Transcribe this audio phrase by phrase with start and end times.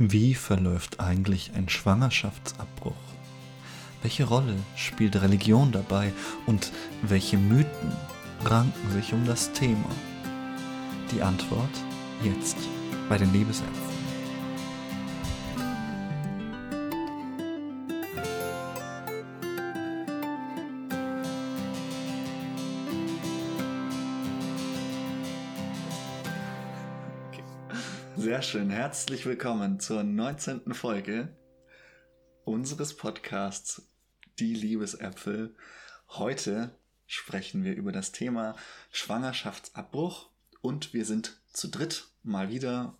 [0.00, 2.92] Wie verläuft eigentlich ein Schwangerschaftsabbruch?
[4.00, 6.12] Welche Rolle spielt Religion dabei
[6.46, 6.70] und
[7.02, 7.92] welche Mythen
[8.44, 9.90] ranken sich um das Thema?
[11.10, 11.68] Die Antwort
[12.22, 12.58] jetzt
[13.08, 13.87] bei den Liebesäpfeln.
[28.38, 28.70] Sehr schön.
[28.70, 30.72] Herzlich willkommen zur 19.
[30.72, 31.36] Folge
[32.44, 33.90] unseres Podcasts
[34.38, 35.56] Die Liebesäpfel.
[36.10, 38.54] Heute sprechen wir über das Thema
[38.92, 42.96] Schwangerschaftsabbruch und wir sind zu dritt mal wieder.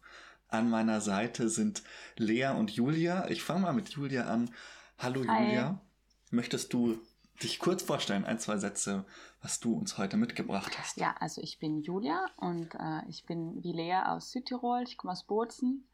[0.48, 1.84] An meiner Seite sind
[2.16, 3.28] Lea und Julia.
[3.28, 4.50] Ich fange mal mit Julia an.
[4.98, 5.44] Hallo Hi.
[5.44, 5.80] Julia.
[6.32, 6.98] Möchtest du
[7.42, 9.04] dich kurz vorstellen, ein, zwei Sätze,
[9.42, 10.96] was du uns heute mitgebracht hast.
[10.96, 15.12] Ja, also ich bin Julia und äh, ich bin wie Lea aus Südtirol, ich komme
[15.12, 15.88] aus Bozen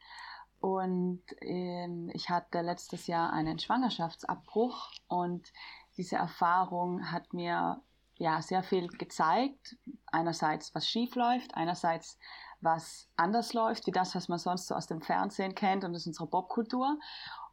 [0.61, 5.53] und ähm, ich hatte letztes Jahr einen Schwangerschaftsabbruch und
[5.97, 7.83] diese Erfahrung hat mir
[8.17, 9.77] ja sehr viel gezeigt.
[10.07, 12.19] Einerseits, was schief läuft, einerseits,
[12.61, 16.03] was anders läuft, wie das, was man sonst so aus dem Fernsehen kennt und das
[16.03, 16.99] ist unsere Popkultur.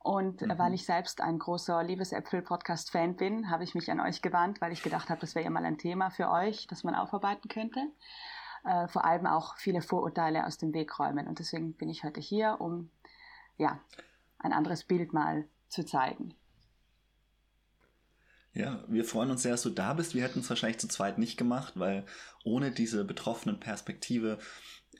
[0.04, 0.58] Und mhm.
[0.58, 4.82] weil ich selbst ein großer Liebesäpfel-Podcast-Fan bin, habe ich mich an euch gewandt, weil ich
[4.82, 7.80] gedacht habe, das wäre ja mal ein Thema für euch, das man aufarbeiten könnte.
[8.64, 11.28] Äh, vor allem auch viele Vorurteile aus dem Weg räumen.
[11.28, 12.90] Und deswegen bin ich heute hier, um
[13.58, 13.80] ja,
[14.40, 16.34] ein anderes Bild mal zu zeigen.
[18.54, 20.14] Ja, wir freuen uns sehr, dass du da bist.
[20.14, 22.06] Wir hätten es wahrscheinlich zu zweit nicht gemacht, weil
[22.44, 24.40] ohne diese betroffenen Perspektive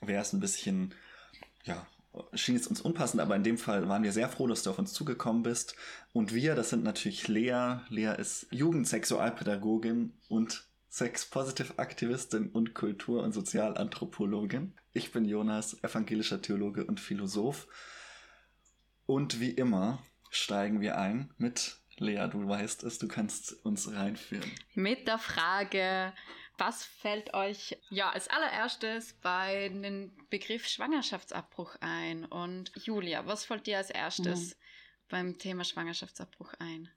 [0.00, 0.94] wäre es ein bisschen
[1.64, 1.86] ja,
[2.34, 4.78] schien es uns unpassend, aber in dem Fall waren wir sehr froh, dass du auf
[4.78, 5.76] uns zugekommen bist.
[6.12, 7.80] Und wir, das sind natürlich Lea.
[7.88, 14.74] Lea ist Jugendsexualpädagogin und Sex-Positive-Aktivistin und Kultur- und Sozialanthropologin.
[14.92, 17.66] Ich bin Jonas, evangelischer Theologe und Philosoph.
[19.06, 24.50] Und wie immer steigen wir ein mit Lea, du weißt es, du kannst uns reinführen.
[24.74, 26.12] Mit der Frage,
[26.58, 32.24] was fällt euch ja als allererstes bei dem Begriff Schwangerschaftsabbruch ein?
[32.24, 34.58] Und Julia, was fällt dir als erstes mhm.
[35.08, 36.88] beim Thema Schwangerschaftsabbruch ein?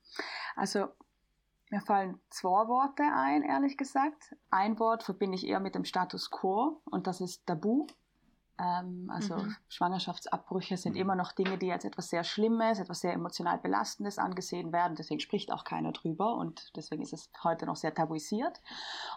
[0.55, 0.89] Also
[1.69, 4.35] mir fallen zwei Worte ein, ehrlich gesagt.
[4.51, 7.87] Ein Wort verbinde ich eher mit dem Status quo und das ist Tabu.
[8.57, 9.55] Ähm, also mhm.
[9.67, 11.01] Schwangerschaftsabbrüche sind mhm.
[11.01, 14.95] immer noch Dinge, die als etwas sehr Schlimmes, etwas sehr emotional Belastendes angesehen werden.
[14.95, 18.61] Deswegen spricht auch keiner drüber und deswegen ist es heute noch sehr tabuisiert.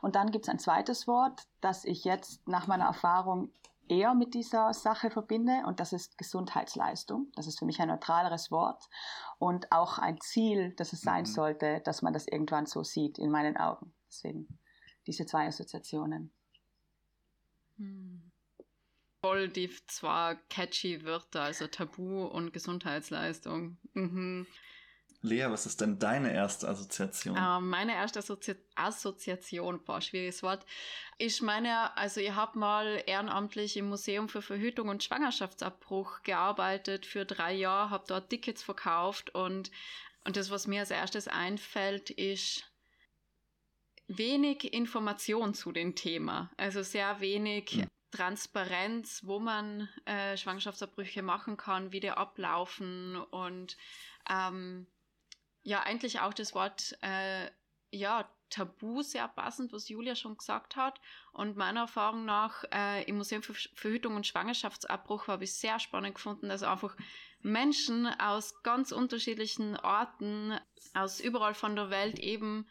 [0.02, 3.50] Und dann gibt es ein zweites Wort, das ich jetzt nach meiner Erfahrung
[3.88, 7.28] eher mit dieser Sache verbinde und das ist Gesundheitsleistung.
[7.36, 8.88] Das ist für mich ein neutraleres Wort
[9.38, 11.26] und auch ein Ziel, dass es sein mhm.
[11.26, 13.94] sollte, dass man das irgendwann so sieht in meinen Augen.
[14.08, 14.58] Deswegen
[15.06, 16.32] diese zwei Assoziationen.
[17.76, 18.27] Mhm
[19.20, 23.78] voll die zwar catchy Wörter, also Tabu und Gesundheitsleistung.
[23.94, 24.46] Mhm.
[25.20, 27.36] Lea, was ist denn deine erste Assoziation?
[27.36, 30.64] Uh, meine erste Assozi Assoziation, boah, schwieriges Wort.
[31.18, 37.24] Ich meine, also ihr habt mal ehrenamtlich im Museum für Verhütung und Schwangerschaftsabbruch gearbeitet für
[37.24, 39.72] drei Jahre, habt dort Tickets verkauft und,
[40.24, 42.64] und das, was mir als erstes einfällt, ist
[44.06, 46.52] wenig Information zu dem Thema.
[46.56, 47.88] Also sehr wenig hm.
[48.10, 53.76] Transparenz, wo man äh, Schwangerschaftsabbrüche machen kann, wie die ablaufen und
[54.30, 54.86] ähm,
[55.62, 57.50] ja, eigentlich auch das Wort äh,
[57.90, 61.00] ja, Tabu sehr passend, was Julia schon gesagt hat.
[61.32, 66.14] Und meiner Erfahrung nach äh, im Museum für Verhütung und Schwangerschaftsabbruch habe ich sehr spannend
[66.14, 66.96] gefunden, dass einfach
[67.40, 70.58] Menschen aus ganz unterschiedlichen Orten,
[70.94, 72.66] aus überall von der Welt eben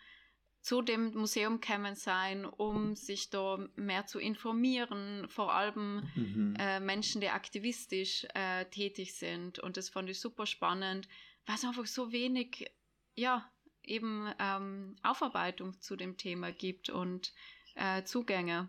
[0.68, 6.58] zu dem Museum kommen sein, um sich da mehr zu informieren, vor allem mhm.
[6.60, 9.60] äh, Menschen, die aktivistisch äh, tätig sind.
[9.60, 11.08] Und das fand ich super spannend,
[11.46, 12.70] weil es einfach so wenig,
[13.16, 13.50] ja,
[13.82, 17.32] eben ähm, Aufarbeitung zu dem Thema gibt und
[17.76, 18.68] äh, Zugänge.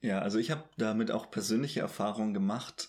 [0.00, 2.88] Ja, also ich habe damit auch persönliche Erfahrungen gemacht.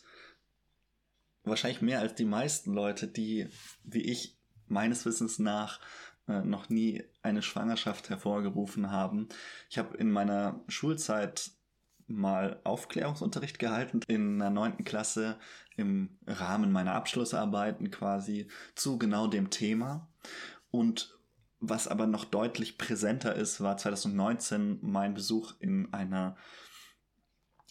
[1.44, 3.48] Wahrscheinlich mehr als die meisten Leute, die,
[3.84, 4.38] wie ich,
[4.68, 5.80] meines Wissens nach
[6.28, 9.30] noch nie eine Schwangerschaft hervorgerufen haben.
[9.70, 11.52] Ich habe in meiner Schulzeit
[12.08, 15.38] mal Aufklärungsunterricht gehalten in der neunten Klasse
[15.76, 20.10] im Rahmen meiner Abschlussarbeiten quasi zu genau dem Thema.
[20.72, 21.18] Und
[21.60, 26.36] was aber noch deutlich präsenter ist, war 2019 mein Besuch in einer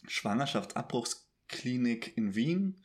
[0.06, 2.82] Schwangerschaftsabbruchsklinik in Wien,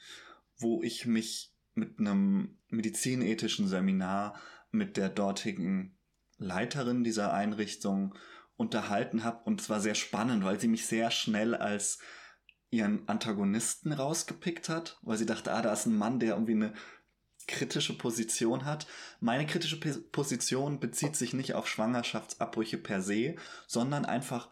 [0.58, 4.36] wo ich mich mit einem medizinethischen Seminar
[4.72, 5.98] mit der dortigen
[6.38, 8.16] Leiterin dieser Einrichtung
[8.56, 12.00] unterhalten habe und es war sehr spannend, weil sie mich sehr schnell als
[12.70, 16.74] ihren Antagonisten rausgepickt hat, weil sie dachte, ah, da ist ein Mann, der irgendwie eine
[17.48, 18.88] kritische Position hat.
[19.22, 23.36] Meine kritische Position bezieht sich nicht auf Schwangerschaftsabbrüche per se,
[23.68, 24.50] sondern einfach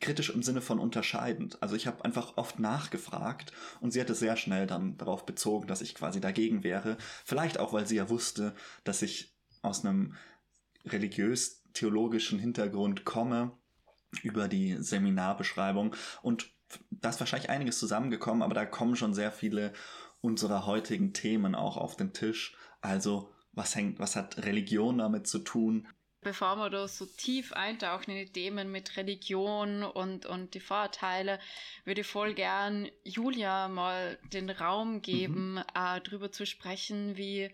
[0.00, 1.62] kritisch im Sinne von unterscheidend.
[1.62, 5.80] Also ich habe einfach oft nachgefragt und sie hatte sehr schnell dann darauf bezogen, dass
[5.80, 6.98] ich quasi dagegen wäre.
[7.24, 9.31] Vielleicht auch, weil sie ja wusste, dass ich
[9.62, 10.16] aus einem
[10.84, 13.52] religiös-theologischen Hintergrund komme
[14.22, 16.50] über die Seminarbeschreibung und
[16.90, 19.72] da ist wahrscheinlich einiges zusammengekommen, aber da kommen schon sehr viele
[20.20, 22.56] unserer heutigen Themen auch auf den Tisch.
[22.80, 25.86] Also, was hängt, was hat Religion damit zu tun?
[26.22, 31.40] Bevor wir da so tief eintauchen in die Themen mit Religion und, und die Vorurteile,
[31.84, 35.58] würde ich voll gern Julia mal den Raum geben, mhm.
[35.58, 37.52] äh, darüber zu sprechen, wie,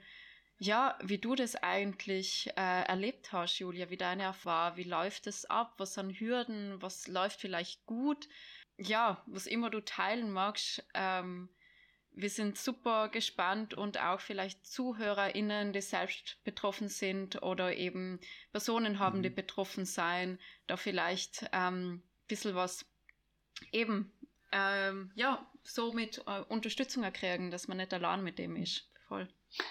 [0.58, 5.44] ja, wie du das eigentlich äh, erlebt hast, Julia, wie deine Erfahrung, wie läuft es
[5.44, 8.28] ab, was sind Hürden, was läuft vielleicht gut,
[8.76, 11.48] ja, was immer du teilen magst, ähm,
[12.12, 18.18] wir sind super gespannt und auch vielleicht ZuhörerInnen, die selbst betroffen sind oder eben
[18.50, 19.22] Personen haben, mhm.
[19.22, 22.84] die betroffen sein, da vielleicht ähm, ein bisschen was
[23.70, 24.12] eben,
[24.50, 28.90] ähm, ja, so mit äh, Unterstützung erkriegen, dass man nicht allein mit dem ist.
[29.06, 29.28] Voll.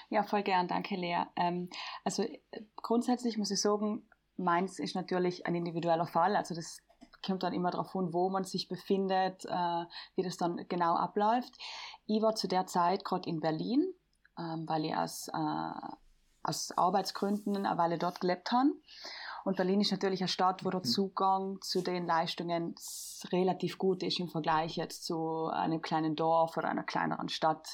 [0.09, 1.23] Ja, voll gern, danke Lea.
[1.35, 1.69] Ähm,
[2.03, 2.39] also äh,
[2.75, 4.07] grundsätzlich muss ich sagen,
[4.37, 6.81] meins ist natürlich ein individueller Fall, also das
[7.25, 9.85] kommt dann immer darauf an, wo man sich befindet, äh,
[10.15, 11.53] wie das dann genau abläuft.
[12.05, 13.93] Ich war zu der Zeit gerade in Berlin,
[14.37, 15.71] ähm, weil ich aus, äh,
[16.43, 18.71] aus Arbeitsgründen eine Weile dort gelebt habe.
[19.43, 20.85] Und Berlin ist natürlich eine Stadt, wo der mhm.
[20.85, 22.75] Zugang zu den Leistungen
[23.31, 27.67] relativ gut ist im Vergleich jetzt zu einem kleinen Dorf oder einer kleineren Stadt.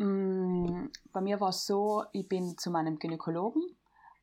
[0.00, 3.62] Mm, bei mir war es so, ich bin zu meinem Gynäkologen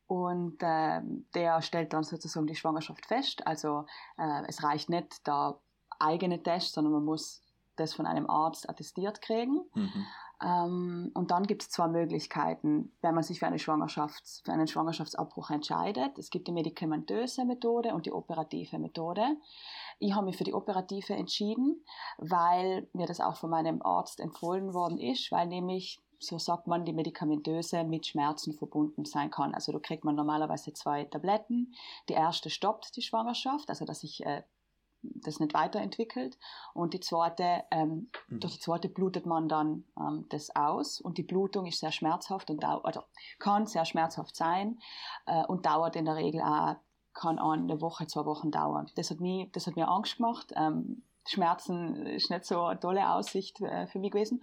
[0.08, 1.00] und äh,
[1.34, 3.46] der stellt dann sozusagen die Schwangerschaft fest.
[3.46, 3.86] Also
[4.16, 5.60] äh, es reicht nicht der
[6.00, 7.42] eigene Test, sondern man muss
[7.76, 9.60] das von einem Arzt attestiert kriegen.
[9.74, 10.06] Mhm.
[10.42, 14.66] Ähm, und dann gibt es zwei Möglichkeiten, wenn man sich für, eine Schwangerschafts-, für einen
[14.66, 16.18] Schwangerschaftsabbruch entscheidet.
[16.18, 19.36] Es gibt die medikamentöse Methode und die operative Methode.
[19.98, 21.84] Ich habe mich für die operative entschieden,
[22.18, 26.84] weil mir das auch von meinem Arzt empfohlen worden ist, weil nämlich so sagt man,
[26.84, 29.54] die medikamentöse mit Schmerzen verbunden sein kann.
[29.54, 31.74] Also da kriegt man normalerweise zwei Tabletten.
[32.08, 34.42] Die erste stoppt die Schwangerschaft, also dass sich äh,
[35.02, 36.38] das nicht weiterentwickelt.
[36.74, 38.40] Und die zweite, ähm, mhm.
[38.40, 41.00] durch die zweite blutet man dann ähm, das aus.
[41.00, 43.02] Und die Blutung ist sehr schmerzhaft und dauert, also
[43.38, 44.80] kann sehr schmerzhaft sein
[45.26, 46.76] äh, und dauert in der Regel auch,
[47.18, 48.90] kann eine Woche, zwei Wochen dauern.
[48.94, 50.52] Das hat, mich, das hat mir Angst gemacht.
[50.56, 54.42] Ähm, Schmerzen ist nicht so eine tolle Aussicht äh, für mich gewesen.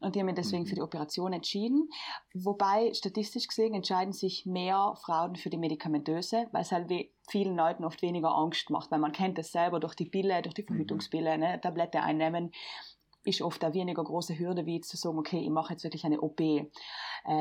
[0.00, 0.66] Und die haben mich deswegen mhm.
[0.66, 1.88] für die Operation entschieden.
[2.34, 6.90] Wobei, statistisch gesehen, entscheiden sich mehr Frauen für die medikamentöse, weil es halt
[7.28, 10.54] vielen Leuten oft weniger Angst macht, weil man kennt es selber durch die Pille, durch
[10.54, 10.68] die mhm.
[10.68, 12.50] Verhütungspille, ne, Tablette einnehmen
[13.24, 16.20] ist oft eine weniger große Hürde, wie zu sagen, okay, ich mache jetzt wirklich eine
[16.20, 16.40] OP.
[16.40, 16.64] Äh,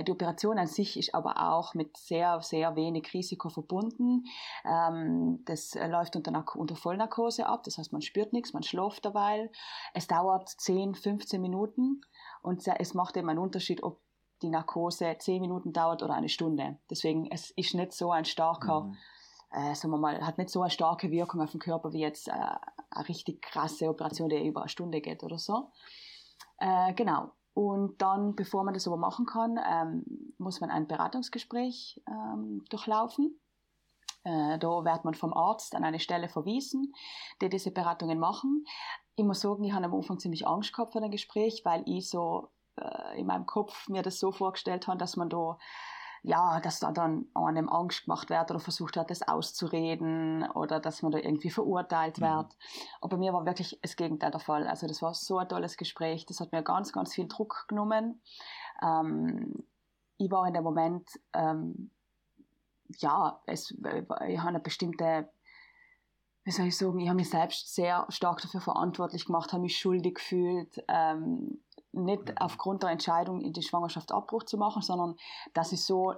[0.05, 4.25] die Operation an sich ist aber auch mit sehr, sehr wenig Risiko verbunden.
[4.65, 9.51] Ähm, das läuft unter, unter Vollnarkose ab, das heißt, man spürt nichts, man schläft dabei.
[9.93, 12.01] Es dauert 10, 15 Minuten
[12.41, 13.99] und es macht eben einen Unterschied, ob
[14.41, 16.77] die Narkose 10 Minuten dauert oder eine Stunde.
[16.89, 18.97] Deswegen, es ist nicht so ein starker mhm
[19.53, 22.27] äh, sagen wir mal, hat nicht so eine starke Wirkung auf den Körper wie jetzt
[22.27, 25.71] äh, eine richtig krasse Operation, die über eine Stunde geht oder so.
[26.57, 27.31] Äh, genau.
[27.53, 33.39] Und dann, bevor man das aber machen kann, ähm, muss man ein Beratungsgespräch ähm, durchlaufen.
[34.23, 36.93] Äh, da wird man vom Arzt an eine Stelle verwiesen,
[37.41, 38.65] die diese Beratungen machen.
[39.15, 42.09] Ich muss sagen, ich habe am Anfang ziemlich Angst gehabt vor dem Gespräch, weil ich
[42.09, 45.57] so äh, in meinem Kopf mir das so vorgestellt habe, dass man da
[46.23, 51.01] ja, dass da dann einem Angst gemacht wird oder versucht wird, das auszureden oder dass
[51.01, 52.23] man da irgendwie verurteilt mhm.
[52.23, 52.57] wird.
[53.01, 54.65] Und bei mir war wirklich das Gegenteil der Fall.
[54.65, 58.21] Also das war so ein tolles Gespräch, das hat mir ganz, ganz viel Druck genommen.
[58.81, 59.65] Ähm,
[60.17, 61.91] ich war in dem Moment, ähm,
[62.99, 65.29] ja, es, ich habe eine bestimmte
[66.45, 69.77] wie soll ich sagen, ich habe mich selbst sehr stark dafür verantwortlich gemacht, habe mich
[69.77, 71.63] schuldig gefühlt, ähm,
[71.93, 75.15] nicht aufgrund der Entscheidung, in die Schwangerschaft Abbruch zu machen, sondern
[75.53, 76.13] dass ich so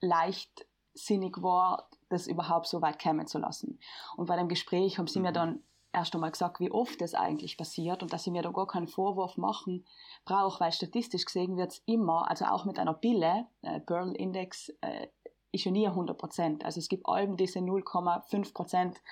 [0.00, 3.78] leichtsinnig war, das überhaupt so weit kommen zu lassen.
[4.16, 5.26] Und bei dem Gespräch haben sie mhm.
[5.26, 5.62] mir dann
[5.92, 8.88] erst einmal gesagt, wie oft das eigentlich passiert und dass ich mir da gar keinen
[8.88, 9.86] Vorwurf machen
[10.24, 14.70] brauche, weil statistisch gesehen wird es immer, also auch mit einer Pille, äh, Pearl Index,
[14.80, 15.08] äh,
[15.52, 16.64] ist ja nie 100 Prozent.
[16.64, 19.02] Also es gibt allem diese 0,5 Prozent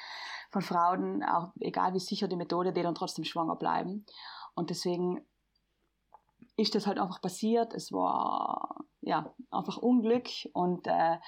[0.50, 4.06] von Frauen, auch egal wie sicher die Methode, die dann trotzdem schwanger bleiben.
[4.54, 5.20] Und deswegen
[6.60, 7.74] ist das halt einfach passiert.
[7.74, 11.18] Es war ja einfach Unglück und äh,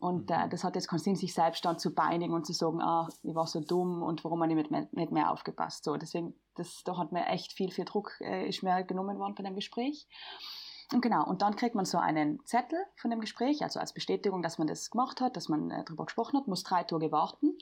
[0.00, 0.50] Und äh, mhm.
[0.50, 3.34] das hat jetzt keinen Sinn, sich selbst dann zu beinigen und zu sagen, ah, ich
[3.34, 5.82] war so dumm und warum habe ich nicht mehr, nicht mehr aufgepasst.
[5.82, 9.34] So, deswegen, das, da hat mir echt viel, viel Druck, äh, ist mir genommen worden
[9.34, 10.06] bei dem Gespräch.
[10.92, 14.40] Und genau, und dann kriegt man so einen Zettel von dem Gespräch, also als Bestätigung,
[14.40, 17.58] dass man das gemacht hat, dass man äh, darüber gesprochen hat, muss drei Tage warten.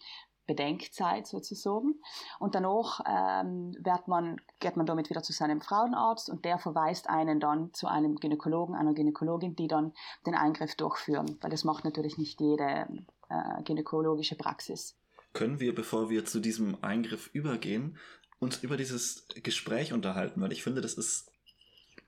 [0.46, 2.00] Bedenkzeit sozusagen.
[2.38, 7.08] Und danach ähm, wird man, geht man damit wieder zu seinem Frauenarzt und der verweist
[7.08, 9.92] einen dann zu einem Gynäkologen, einer Gynäkologin, die dann
[10.26, 12.86] den Eingriff durchführen, weil das macht natürlich nicht jede
[13.28, 14.96] äh, gynäkologische Praxis.
[15.32, 17.98] Können wir, bevor wir zu diesem Eingriff übergehen,
[18.38, 21.30] uns über dieses Gespräch unterhalten, weil ich finde, das ist,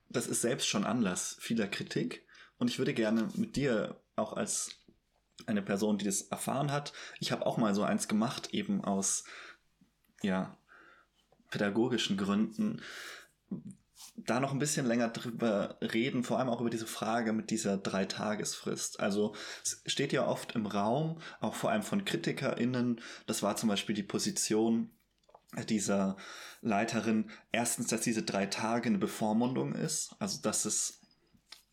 [0.08, 2.26] das ist selbst schon Anlass vieler Kritik.
[2.58, 4.77] Und ich würde gerne mit dir auch als
[5.46, 6.92] eine Person, die das erfahren hat.
[7.20, 9.24] Ich habe auch mal so eins gemacht, eben aus
[10.22, 10.56] ja,
[11.50, 12.82] pädagogischen Gründen.
[14.16, 17.76] Da noch ein bisschen länger drüber reden, vor allem auch über diese Frage mit dieser
[17.76, 19.00] Dreitagesfrist.
[19.00, 23.68] Also es steht ja oft im Raum, auch vor allem von KritikerInnen, das war zum
[23.68, 24.90] Beispiel die Position
[25.68, 26.16] dieser
[26.60, 31.00] Leiterin, erstens, dass diese drei Tage eine Bevormundung ist, also dass es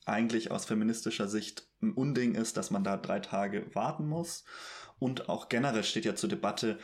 [0.05, 4.43] eigentlich aus feministischer Sicht ein Unding ist, dass man da drei Tage warten muss.
[4.99, 6.79] Und auch generell steht ja zur Debatte,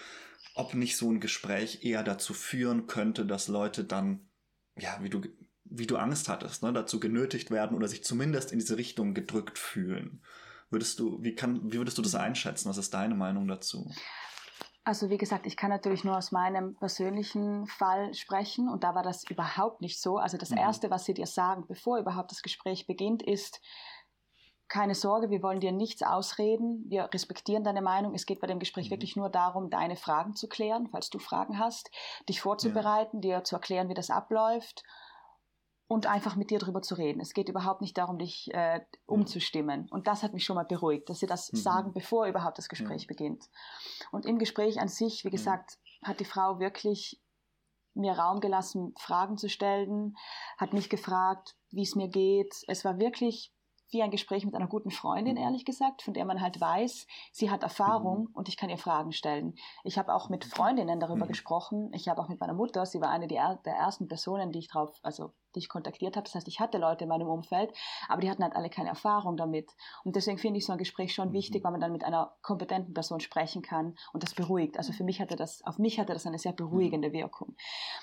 [0.56, 4.28] ob nicht so ein Gespräch eher dazu führen könnte, dass Leute dann,
[4.78, 5.22] ja, wie du,
[5.64, 9.58] wie du Angst hattest, ne, dazu genötigt werden oder sich zumindest in diese Richtung gedrückt
[9.58, 10.22] fühlen.
[10.70, 12.70] Würdest du, wie kann, wie würdest du das einschätzen?
[12.70, 13.90] Was ist deine Meinung dazu?
[14.84, 19.04] Also wie gesagt, ich kann natürlich nur aus meinem persönlichen Fall sprechen und da war
[19.04, 20.18] das überhaupt nicht so.
[20.18, 20.58] Also das mhm.
[20.58, 23.62] Erste, was sie dir sagen, bevor überhaupt das Gespräch beginnt, ist,
[24.72, 28.16] keine Sorge, wir wollen dir nichts ausreden, wir respektieren deine Meinung.
[28.16, 28.92] Es geht bei dem Gespräch mhm.
[28.92, 31.92] wirklich nur darum, deine Fragen zu klären, falls du Fragen hast,
[32.30, 33.40] dich vorzubereiten, ja.
[33.40, 34.84] dir zu erklären, wie das abläuft
[35.88, 37.20] und einfach mit dir darüber zu reden.
[37.20, 39.90] Es geht überhaupt nicht darum, dich äh, umzustimmen.
[39.92, 41.58] Und das hat mich schon mal beruhigt, dass sie das mhm.
[41.58, 43.08] sagen, bevor überhaupt das Gespräch ja.
[43.10, 43.50] beginnt.
[44.14, 47.22] Und im Gespräch an sich, wie gesagt, hat die Frau wirklich
[47.94, 50.16] mir Raum gelassen, Fragen zu stellen,
[50.58, 52.56] hat mich gefragt, wie es mir geht.
[52.70, 53.54] Es war wirklich
[53.92, 55.42] wie ein Gespräch mit einer guten Freundin, mhm.
[55.42, 58.30] ehrlich gesagt, von der man halt weiß, sie hat Erfahrung mhm.
[58.34, 59.56] und ich kann ihr Fragen stellen.
[59.84, 61.30] Ich habe auch mit Freundinnen darüber mhm.
[61.30, 61.92] gesprochen.
[61.94, 64.68] Ich habe auch mit meiner Mutter, sie war eine der, der ersten Personen, die ich
[64.70, 66.26] drauf, also die ich kontaktiert habe.
[66.26, 67.72] Das heißt, ich hatte Leute in meinem Umfeld,
[68.08, 69.72] aber die hatten halt alle keine Erfahrung damit.
[70.04, 71.34] Und deswegen finde ich so ein Gespräch schon mhm.
[71.34, 74.78] wichtig, weil man dann mit einer kompetenten Person sprechen kann und das beruhigt.
[74.78, 77.14] Also für mich hatte das, auf mich hatte das eine sehr beruhigende mhm.
[77.14, 77.56] Wirkung.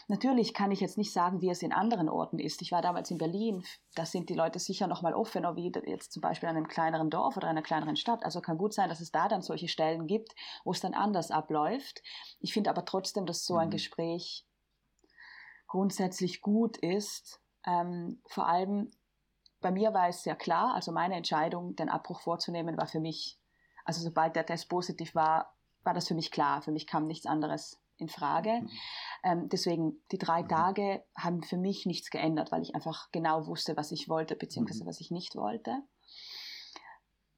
[0.08, 2.62] Natürlich kann ich jetzt nicht sagen, wie es in anderen Orten ist.
[2.62, 3.64] Ich war damals in Berlin,
[3.94, 7.10] da sind die Leute sicher noch mal offener, wie jetzt zum Beispiel in einem kleineren
[7.10, 8.24] Dorf oder einer kleineren Stadt.
[8.24, 11.30] Also kann gut sein, dass es da dann solche Stellen gibt, wo es dann anders
[11.30, 12.02] abläuft.
[12.40, 13.72] Ich finde aber trotzdem, dass so ein mhm.
[13.72, 14.47] Gespräch
[15.68, 17.40] grundsätzlich gut ist.
[17.64, 18.90] Ähm, vor allem
[19.60, 23.38] bei mir war es sehr klar, also meine Entscheidung, den Abbruch vorzunehmen, war für mich,
[23.84, 26.62] also sobald der Test positiv war, war das für mich klar.
[26.62, 28.60] Für mich kam nichts anderes in Frage.
[28.60, 28.70] Mhm.
[29.24, 30.48] Ähm, deswegen, die drei mhm.
[30.48, 34.84] Tage haben für mich nichts geändert, weil ich einfach genau wusste, was ich wollte, beziehungsweise
[34.84, 34.88] mhm.
[34.88, 35.82] was ich nicht wollte.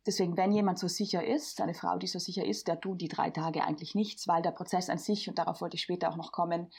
[0.06, 3.08] Deswegen, wenn jemand so sicher ist, eine Frau, die so sicher ist, der tut die
[3.08, 6.16] drei Tage eigentlich nichts, weil der Prozess an sich, und darauf wollte ich später auch
[6.16, 6.70] noch kommen,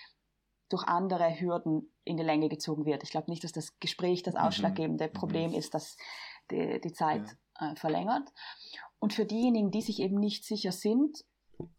[0.71, 3.03] durch andere Hürden in die Länge gezogen wird.
[3.03, 4.41] Ich glaube nicht, dass das Gespräch das mhm.
[4.41, 5.13] ausschlaggebende mhm.
[5.13, 5.97] Problem ist, dass
[6.49, 7.71] die, die Zeit ja.
[7.71, 8.29] äh, verlängert.
[8.99, 11.23] Und für diejenigen, die sich eben nicht sicher sind,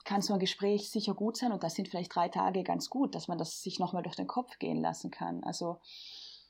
[0.05, 3.15] kann so ein Gespräch sicher gut sein und das sind vielleicht drei Tage ganz gut,
[3.15, 5.43] dass man das sich nochmal durch den Kopf gehen lassen kann.
[5.43, 5.81] Also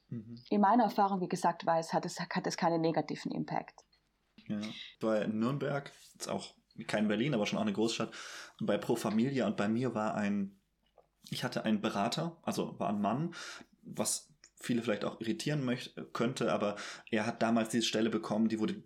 [0.09, 0.43] mhm.
[0.51, 3.85] in meiner Erfahrung, wie gesagt, weiß, hat es, hat es keinen negativen Impact.
[4.49, 4.61] Ja.
[4.61, 6.55] Ich war in Nürnberg, jetzt auch
[6.87, 8.13] kein Berlin, aber schon auch eine Großstadt,
[8.61, 10.62] und bei Pro Familia und bei mir war ein
[11.31, 13.35] ich hatte einen Berater, also war ein Mann,
[13.83, 16.77] was viele vielleicht auch irritieren möchte, könnte, aber
[17.11, 18.83] er hat damals diese Stelle bekommen, die wurde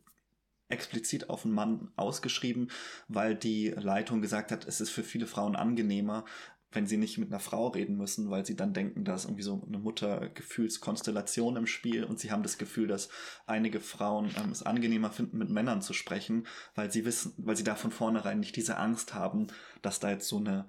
[0.69, 2.71] explizit auf einen Mann ausgeschrieben,
[3.09, 6.25] weil die Leitung gesagt hat, es ist für viele Frauen angenehmer,
[6.73, 9.45] wenn sie nicht mit einer Frau reden müssen, weil sie dann denken, da ist irgendwie
[9.45, 13.09] so eine Muttergefühlskonstellation im Spiel und sie haben das Gefühl, dass
[13.47, 17.65] einige Frauen ähm, es angenehmer finden, mit Männern zu sprechen, weil sie wissen, weil sie
[17.65, 19.47] da von vornherein nicht diese Angst haben,
[19.83, 20.67] dass da jetzt so eine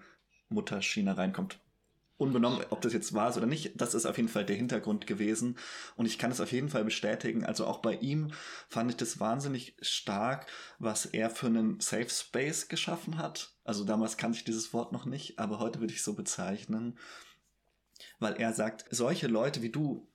[0.50, 1.60] Mutterschiene reinkommt.
[2.18, 5.56] Unbenommen, ob das jetzt war oder nicht, das ist auf jeden Fall der Hintergrund gewesen.
[5.96, 7.46] Und ich kann es auf jeden Fall bestätigen.
[7.46, 8.32] Also auch bei ihm
[8.70, 10.48] fand ich das wahnsinnig stark,
[10.80, 13.52] was er für einen Safe Space geschaffen hat.
[13.64, 16.98] Also damals kannte ich dieses Wort noch nicht, aber heute würde ich es so bezeichnen.
[18.18, 20.08] Weil er sagt, solche Leute wie du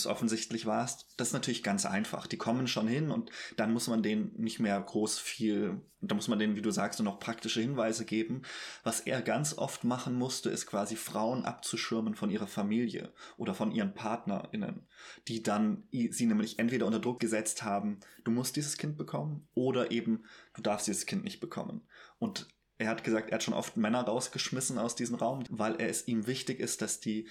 [0.00, 2.26] es offensichtlich warst, das ist natürlich ganz einfach.
[2.26, 6.28] Die kommen schon hin und dann muss man denen nicht mehr groß viel, da muss
[6.28, 8.42] man denen, wie du sagst, nur noch praktische Hinweise geben.
[8.82, 13.72] Was er ganz oft machen musste, ist quasi Frauen abzuschirmen von ihrer Familie oder von
[13.72, 14.86] ihren PartnerInnen,
[15.28, 19.90] die dann sie nämlich entweder unter Druck gesetzt haben, du musst dieses Kind bekommen oder
[19.90, 21.82] eben, du darfst dieses Kind nicht bekommen.
[22.18, 22.48] Und
[22.80, 26.26] er hat gesagt, er hat schon oft Männer rausgeschmissen aus diesem Raum, weil es ihm
[26.26, 27.28] wichtig ist, dass die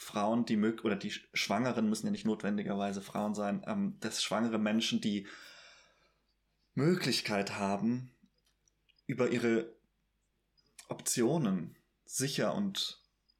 [0.00, 4.58] Frauen, die mög oder die Schwangeren müssen ja nicht notwendigerweise Frauen sein, ähm, dass schwangere
[4.58, 5.26] Menschen die
[6.74, 8.14] Möglichkeit haben,
[9.08, 9.74] über ihre
[10.88, 12.97] Optionen sicher und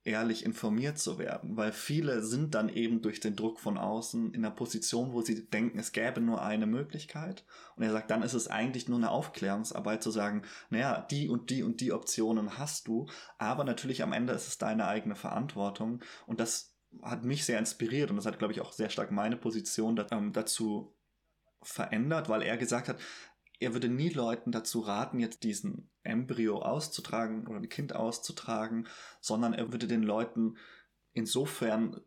[0.09, 4.45] ehrlich informiert zu werden, weil viele sind dann eben durch den Druck von außen in
[4.45, 7.45] einer Position, wo sie denken, es gäbe nur eine Möglichkeit.
[7.77, 11.51] Und er sagt, dann ist es eigentlich nur eine Aufklärungsarbeit zu sagen, naja, die und
[11.51, 16.01] die und die Optionen hast du, aber natürlich am Ende ist es deine eigene Verantwortung
[16.27, 19.37] und das hat mich sehr inspiriert und das hat, glaube ich, auch sehr stark meine
[19.37, 20.97] Position ähm, dazu
[21.63, 22.99] verändert, weil er gesagt hat,
[23.61, 28.87] er würde nie Leuten dazu raten, jetzt diesen Embryo auszutragen oder ein Kind auszutragen,
[29.21, 30.57] sondern er würde den Leuten
[31.13, 32.01] insofern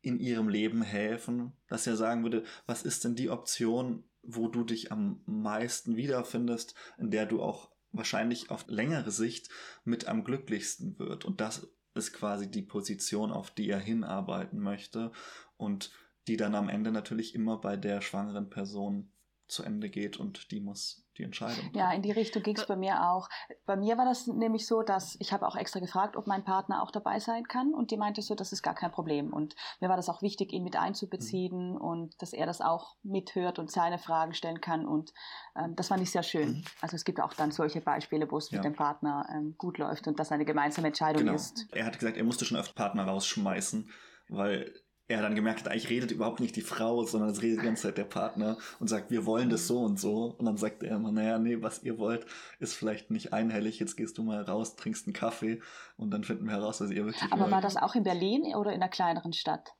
[0.00, 4.64] in ihrem Leben helfen, dass er sagen würde, was ist denn die Option, wo du
[4.64, 9.48] dich am meisten wiederfindest, in der du auch wahrscheinlich auf längere Sicht
[9.84, 11.24] mit am glücklichsten wird.
[11.24, 15.12] Und das ist quasi die Position, auf die er hinarbeiten möchte
[15.56, 15.92] und
[16.26, 19.12] die dann am Ende natürlich immer bei der schwangeren Person
[19.46, 21.70] zu Ende geht und die muss die Entscheidung.
[21.74, 23.28] Ja, in die Richtung ging es bei mir auch.
[23.66, 26.82] Bei mir war das nämlich so, dass ich habe auch extra gefragt, ob mein Partner
[26.82, 29.88] auch dabei sein kann und die meinte so, das ist gar kein Problem und mir
[29.88, 31.76] war das auch wichtig, ihn mit einzubeziehen mhm.
[31.76, 35.12] und dass er das auch mithört und seine Fragen stellen kann und
[35.56, 36.48] ähm, das fand ich sehr schön.
[36.48, 36.64] Mhm.
[36.80, 38.58] Also es gibt auch dann solche Beispiele, wo es ja.
[38.58, 41.34] mit dem Partner ähm, gut läuft und das eine gemeinsame Entscheidung genau.
[41.34, 41.66] ist.
[41.72, 43.88] Er hat gesagt, er musste schon öfter Partner rausschmeißen,
[44.28, 44.74] weil
[45.06, 47.82] er dann gemerkt hat, eigentlich redet überhaupt nicht die Frau, sondern es redet die ganze
[47.82, 50.34] Zeit der Partner und sagt, wir wollen das so und so.
[50.38, 52.26] Und dann sagt er immer, naja, nee, was ihr wollt,
[52.58, 53.78] ist vielleicht nicht einhellig.
[53.78, 55.60] Jetzt gehst du mal raus, trinkst einen Kaffee
[55.96, 57.52] und dann finden wir heraus, was ihr wirklich Aber wollt.
[57.52, 59.72] war das auch in Berlin oder in einer kleineren Stadt?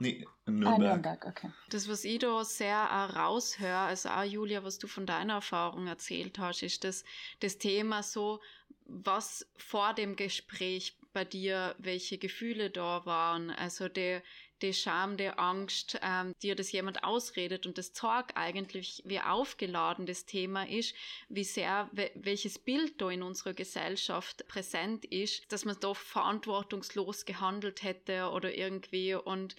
[0.00, 0.74] Nee, in Nürnberg.
[0.74, 1.50] Ah, Nürnberg, okay.
[1.70, 6.38] Das, was ich da sehr raushöre, also auch Julia, was du von deiner Erfahrung erzählt
[6.38, 7.04] hast, ist das,
[7.40, 8.40] das Thema so,
[8.86, 14.22] was vor dem Gespräch bei dir, welche Gefühle da waren, also der,
[14.62, 20.06] die Scham, die Angst, ähm, dir das jemand ausredet und das zeigt eigentlich, wie aufgeladen
[20.06, 20.94] das Thema ist,
[21.28, 27.82] wie sehr, welches Bild da in unserer Gesellschaft präsent ist, dass man da verantwortungslos gehandelt
[27.82, 29.14] hätte oder irgendwie.
[29.14, 29.56] Und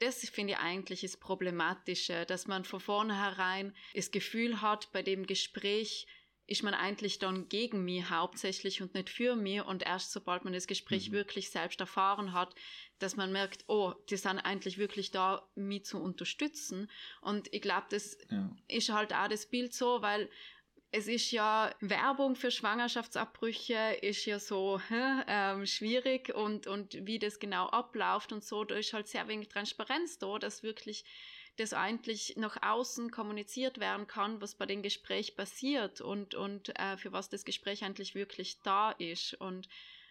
[0.00, 5.26] das finde ich eigentlich das Problematische, dass man von vornherein das Gefühl hat, bei dem
[5.26, 6.06] Gespräch,
[6.50, 9.64] ist man eigentlich dann gegen mich hauptsächlich und nicht für mich.
[9.64, 11.12] Und erst sobald man das Gespräch mhm.
[11.12, 12.56] wirklich selbst erfahren hat,
[12.98, 16.90] dass man merkt, oh, die sind eigentlich wirklich da, mich zu unterstützen.
[17.20, 18.50] Und ich glaube, das ja.
[18.66, 20.28] ist halt auch das Bild so, weil
[20.90, 27.38] es ist ja Werbung für Schwangerschaftsabbrüche ist ja so ähm, schwierig und, und wie das
[27.38, 31.04] genau abläuft und so, da ist halt sehr wenig Transparenz da, dass wirklich
[31.60, 36.96] das eigentlich nach außen kommuniziert werden kann, was bei dem Gespräch passiert und, und äh,
[36.96, 39.34] für was das Gespräch eigentlich wirklich da ist.
[39.34, 39.68] Und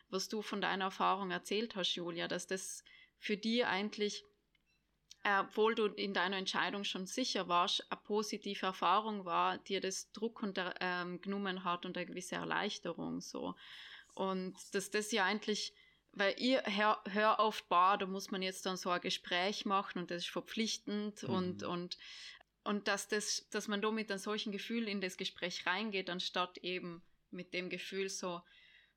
[0.10, 2.84] was du von deiner Erfahrung erzählt hast, Julia, dass das
[3.18, 4.24] für die eigentlich,
[5.24, 10.12] äh, obwohl du in deiner Entscheidung schon sicher warst, eine positive Erfahrung war, dir das
[10.12, 13.56] Druck unter, ähm, genommen hat und eine gewisse Erleichterung so.
[14.14, 15.74] Und dass das ja eigentlich
[16.12, 20.00] weil ich höre hör oft, boah, da muss man jetzt dann so ein Gespräch machen
[20.00, 21.30] und das ist verpflichtend mhm.
[21.30, 21.98] und, und,
[22.64, 26.58] und dass, das, dass man da mit einem solchen Gefühl in das Gespräch reingeht, anstatt
[26.60, 28.42] eben mit dem Gefühl so,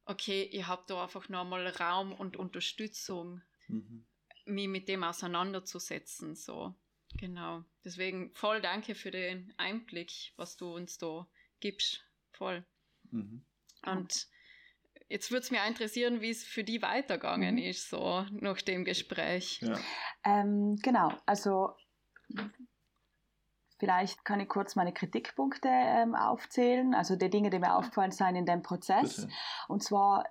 [0.04, 4.06] okay, ihr habt da einfach nochmal Raum und Unterstützung, mhm.
[4.46, 6.74] mich mit dem auseinanderzusetzen, so.
[7.18, 7.62] Genau.
[7.84, 11.28] Deswegen voll danke für den Einblick, was du uns da
[11.60, 12.02] gibst.
[12.32, 12.64] Voll.
[13.10, 13.44] Mhm.
[13.84, 14.28] Und
[15.12, 17.62] Jetzt würde es mich interessieren, wie es für die weitergegangen mhm.
[17.62, 19.60] ist, so nach dem Gespräch.
[19.60, 19.78] Ja.
[20.24, 21.72] Ähm, genau, also
[23.78, 28.36] vielleicht kann ich kurz meine Kritikpunkte ähm, aufzählen, also die Dinge, die mir aufgefallen sind
[28.36, 29.16] in dem Prozess.
[29.16, 29.32] Bitte.
[29.68, 30.24] Und zwar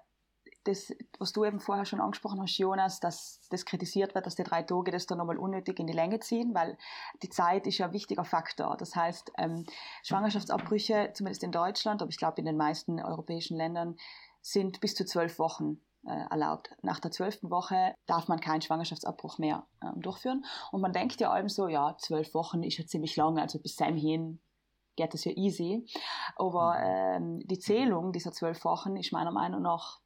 [0.64, 4.44] das, was du eben vorher schon angesprochen hast, Jonas, dass das kritisiert wird, dass die
[4.44, 6.78] drei Tage das dann nochmal unnötig in die Länge ziehen, weil
[7.22, 8.78] die Zeit ist ja ein wichtiger Faktor.
[8.78, 9.66] Das heißt, ähm,
[10.04, 13.98] Schwangerschaftsabbrüche, zumindest in Deutschland, aber ich glaube in den meisten europäischen Ländern,
[14.42, 16.76] sind bis zu zwölf Wochen äh, erlaubt.
[16.82, 20.46] Nach der zwölften Woche darf man keinen Schwangerschaftsabbruch mehr ähm, durchführen.
[20.72, 23.76] Und man denkt ja allem so, ja, zwölf Wochen ist ja ziemlich lang, also bis
[23.76, 24.42] Sam hin
[24.96, 25.86] geht das ja easy.
[26.36, 27.40] Aber mhm.
[27.40, 30.00] ähm, die Zählung dieser zwölf Wochen ist meiner Meinung nach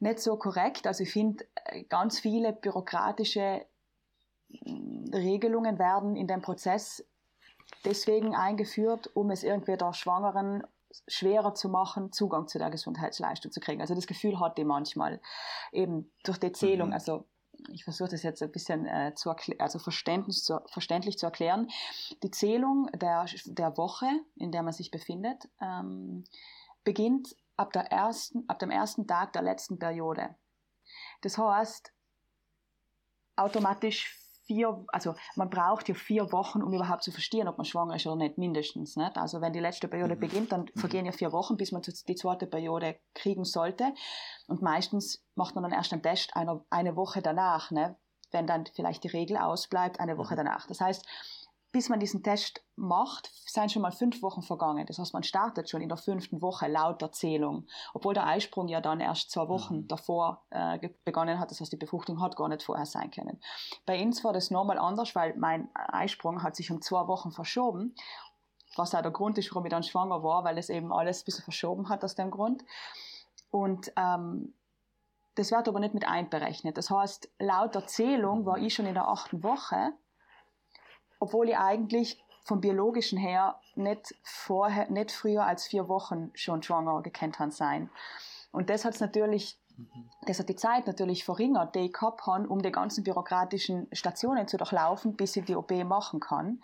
[0.00, 0.86] nicht so korrekt.
[0.86, 3.66] Also ich finde äh, ganz viele bürokratische
[5.12, 7.06] Regelungen werden in dem Prozess
[7.84, 10.62] deswegen eingeführt, um es irgendwie der Schwangeren
[11.06, 13.80] schwerer zu machen, Zugang zu der Gesundheitsleistung zu kriegen.
[13.80, 15.20] Also das Gefühl hat die manchmal
[15.72, 16.94] eben durch die Zählung, mhm.
[16.94, 17.26] also
[17.72, 21.68] ich versuche das jetzt ein bisschen äh, zu also verständlich zu, verständlich zu erklären.
[22.22, 24.06] Die Zählung der, der Woche,
[24.36, 26.24] in der man sich befindet, ähm,
[26.84, 30.36] beginnt ab, der ersten, ab dem ersten Tag der letzten Periode.
[31.22, 31.92] Das heißt,
[33.36, 34.17] automatisch
[34.48, 38.06] vier, also man braucht ja vier Wochen, um überhaupt zu verstehen, ob man schwanger ist
[38.06, 38.96] oder nicht, mindestens.
[38.96, 39.16] Nicht?
[39.16, 40.20] Also wenn die letzte Periode mhm.
[40.20, 40.80] beginnt, dann mhm.
[40.80, 43.94] vergehen ja vier Wochen, bis man die zweite Periode kriegen sollte.
[44.48, 47.96] Und meistens macht man dann erst einen Test eine, eine Woche danach, ne?
[48.30, 50.38] wenn dann vielleicht die Regel ausbleibt, eine Woche mhm.
[50.38, 50.66] danach.
[50.66, 51.06] Das heißt,
[51.70, 54.86] bis man diesen Test macht, sind schon mal fünf Wochen vergangen.
[54.86, 57.66] Das heißt, man startet schon in der fünften Woche laut der Zählung.
[57.92, 59.88] Obwohl der Eisprung ja dann erst zwei Wochen mhm.
[59.88, 61.50] davor äh, begonnen hat.
[61.50, 63.38] Das heißt, die Befruchtung hat gar nicht vorher sein können.
[63.84, 67.94] Bei uns war das nochmal anders, weil mein Eisprung hat sich um zwei Wochen verschoben.
[68.76, 71.24] Was auch der Grund ist, warum ich dann schwanger war, weil es eben alles ein
[71.26, 72.64] bisschen verschoben hat aus dem Grund.
[73.50, 74.54] Und ähm,
[75.34, 76.78] das wird aber nicht mit einberechnet.
[76.78, 79.92] Das heißt, laut der Zählung war ich schon in der achten Woche
[81.18, 87.02] obwohl ich eigentlich vom biologischen her nicht vorher, nicht früher als vier Wochen schon schwanger
[87.02, 87.90] gekannt haben sein.
[88.52, 89.58] Und das hat natürlich
[90.26, 94.48] das hat die Zeit natürlich verringert, die ich gehabt habe, um die ganzen bürokratischen Stationen
[94.48, 96.60] zu durchlaufen, bis ich die OP machen kann.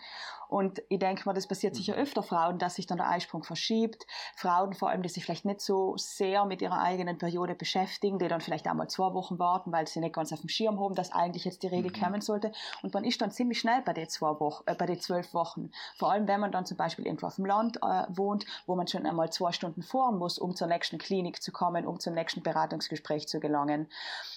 [0.54, 2.02] Und ich denke mal, das passiert sicher mhm.
[2.02, 4.06] öfter Frauen, dass sich dann der Eisprung verschiebt.
[4.36, 8.28] Frauen vor allem, die sich vielleicht nicht so sehr mit ihrer eigenen Periode beschäftigen, die
[8.28, 11.10] dann vielleicht einmal zwei Wochen warten, weil sie nicht ganz auf dem Schirm haben, dass
[11.10, 12.00] eigentlich jetzt die Regel mhm.
[12.00, 12.52] kommen sollte.
[12.84, 15.72] Und man ist dann ziemlich schnell bei den zwei Wochen, äh, bei den zwölf Wochen.
[15.96, 18.86] Vor allem, wenn man dann zum Beispiel irgendwo auf dem Land äh, wohnt, wo man
[18.86, 22.44] schon einmal zwei Stunden fahren muss, um zur nächsten Klinik zu kommen, um zum nächsten
[22.44, 23.88] Beratungsgespräch zu gelangen.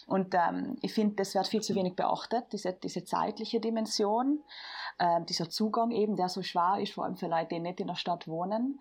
[0.08, 4.42] Und ähm, ich finde, das wird viel zu wenig beachtet, diese, diese zeitliche Dimension,
[4.98, 7.88] äh, dieser Zugang eben, der so schwer ist, vor allem für Leute, die nicht in
[7.88, 8.80] der Stadt wohnen.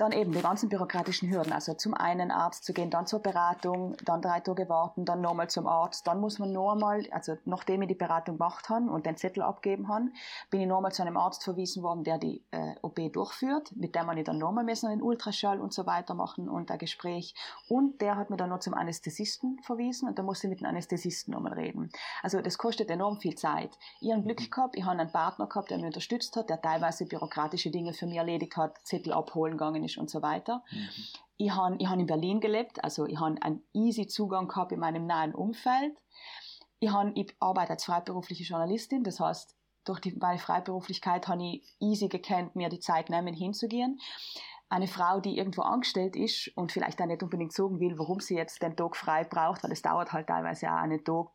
[0.00, 1.52] Dann eben die ganzen bürokratischen Hürden.
[1.52, 5.50] Also zum einen Arzt zu gehen, dann zur Beratung, dann drei Tage warten, dann nochmal
[5.50, 6.06] zum Arzt.
[6.06, 9.88] Dann muss man nochmal, also nachdem ich die Beratung gemacht habe und den Zettel abgeben
[9.88, 10.06] habe,
[10.48, 14.06] bin ich nochmal zu einem Arzt verwiesen worden, der die äh, OP durchführt, mit dem
[14.06, 17.34] man ich dann nochmal müssen einen Ultraschall und so weiter machen und ein Gespräch.
[17.68, 20.66] Und der hat mir dann noch zum Anästhesisten verwiesen und da musste ich mit dem
[20.66, 21.90] Anästhesisten nochmal reden.
[22.22, 23.76] Also das kostet enorm viel Zeit.
[24.00, 24.50] Ich habe Glück mhm.
[24.50, 28.06] gehabt, ich habe einen Partner gehabt, der mich unterstützt hat, der teilweise bürokratische Dinge für
[28.06, 30.62] mich erledigt hat, Zettel abholen gegangen ist ist und so weiter.
[30.70, 30.88] Mhm.
[31.36, 34.80] Ich habe ich hab in Berlin gelebt, also ich habe einen easy Zugang gehabt in
[34.80, 35.96] meinem nahen Umfeld.
[36.80, 41.76] Ich, hab, ich arbeite als freiberufliche Journalistin, das heißt, durch die, meine Freiberuflichkeit habe ich
[41.80, 43.98] easy gekannt, mir die Zeit nehmen, hinzugehen.
[44.68, 48.36] Eine Frau, die irgendwo angestellt ist und vielleicht auch nicht unbedingt sagen will, warum sie
[48.36, 51.28] jetzt den Tag frei braucht, weil es dauert halt teilweise auch einen Tag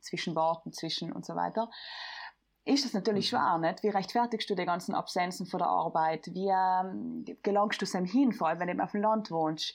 [0.00, 1.68] zwischen Warten, zwischen und so weiter
[2.64, 3.36] ist das natürlich mhm.
[3.36, 3.82] schwer, nicht?
[3.82, 6.28] Wie rechtfertigst du die ganzen Absenzen von der Arbeit?
[6.32, 9.74] Wie ähm, gelangst du es hin, vor allem wenn du auf dem Land wohnst?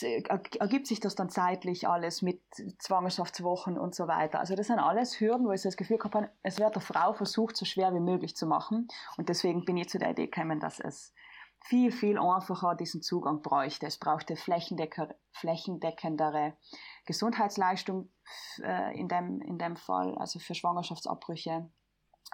[0.00, 2.40] Ergibt sich das dann zeitlich alles mit
[2.78, 4.40] Zwangerschaftswochen und so weiter?
[4.40, 7.12] Also das sind alles Hürden, wo ich so das Gefühl habe, es wird der Frau
[7.12, 8.88] versucht, so schwer wie möglich zu machen.
[9.16, 11.12] Und deswegen bin ich zu der Idee gekommen, dass es
[11.64, 13.86] viel, viel einfacher diesen Zugang bräuchte.
[13.86, 16.56] Es brauchte flächendeckendere
[17.06, 18.10] Gesundheitsleistung
[18.62, 21.70] äh, in, dem, in dem Fall, also für Schwangerschaftsabbrüche.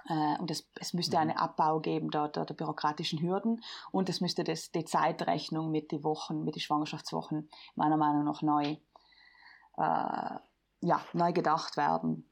[0.07, 1.21] Äh, und es, es müsste mhm.
[1.21, 3.61] einen Abbau geben der, der, der, bürokratischen Hürden
[3.91, 8.41] und es müsste das, die Zeitrechnung mit den Wochen, mit den Schwangerschaftswochen meiner Meinung nach
[8.41, 8.77] neu,
[9.77, 10.39] äh,
[10.81, 12.31] ja, neu gedacht werden.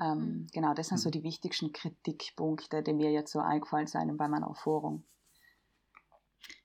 [0.00, 0.46] Ähm, mhm.
[0.52, 1.12] genau, das sind so mhm.
[1.12, 5.04] die wichtigsten Kritikpunkte, die mir jetzt so eingefallen sind bei meiner Erfahrung.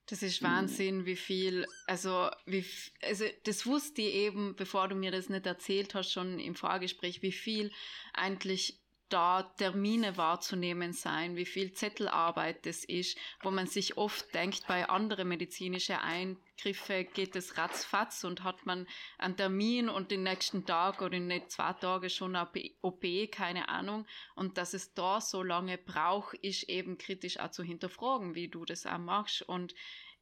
[0.10, 2.66] Das ist Wahnsinn, wie viel, also, wie,
[3.04, 7.22] also, das wusste ich eben, bevor du mir das nicht erzählt hast, schon im Vorgespräch,
[7.22, 7.72] wie viel
[8.14, 14.68] eigentlich da Termine wahrzunehmen sein, wie viel Zettelarbeit das ist, wo man sich oft denkt,
[14.68, 20.66] bei anderen medizinischen Eingriffe geht es ratzfatz und hat man einen Termin und den nächsten
[20.66, 22.50] Tag oder in zwei Tagen schon eine
[22.82, 24.06] OP, keine Ahnung.
[24.36, 28.66] Und dass es da so lange braucht, ist eben kritisch auch zu hinterfragen, wie du
[28.66, 29.42] das auch machst.
[29.42, 29.74] Und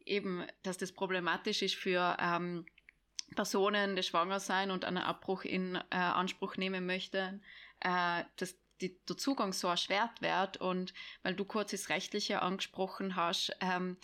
[0.05, 2.65] eben, dass das problematisch ist für ähm,
[3.35, 7.43] Personen, die schwanger sein und einen Abbruch in äh, Anspruch nehmen möchten,
[7.81, 13.15] äh, dass die, der Zugang so erschwert wird und weil du kurz das Rechtliche angesprochen
[13.15, 13.97] hast, ähm,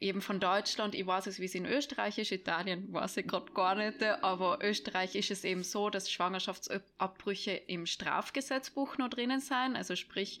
[0.00, 3.52] eben von Deutschland, ich weiß es, wie es in Österreich ist, Italien weiß ich gerade
[3.52, 9.76] gar nicht, aber Österreich ist es eben so, dass Schwangerschaftsabbrüche im Strafgesetzbuch noch drinnen sein,
[9.76, 10.40] also sprich,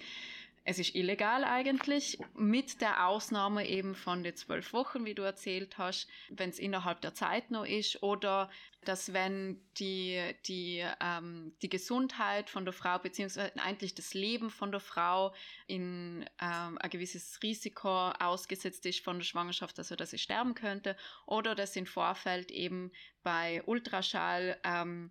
[0.64, 5.78] es ist illegal eigentlich, mit der Ausnahme eben von den zwölf Wochen, wie du erzählt
[5.78, 8.50] hast, wenn es innerhalb der Zeit noch ist, oder
[8.84, 14.70] dass wenn die, die, ähm, die Gesundheit von der Frau, beziehungsweise eigentlich das Leben von
[14.70, 15.34] der Frau
[15.66, 20.96] in ähm, ein gewisses Risiko ausgesetzt ist von der Schwangerschaft, also dass sie sterben könnte,
[21.26, 22.92] oder dass im Vorfeld eben
[23.22, 25.10] bei Ultraschall ähm,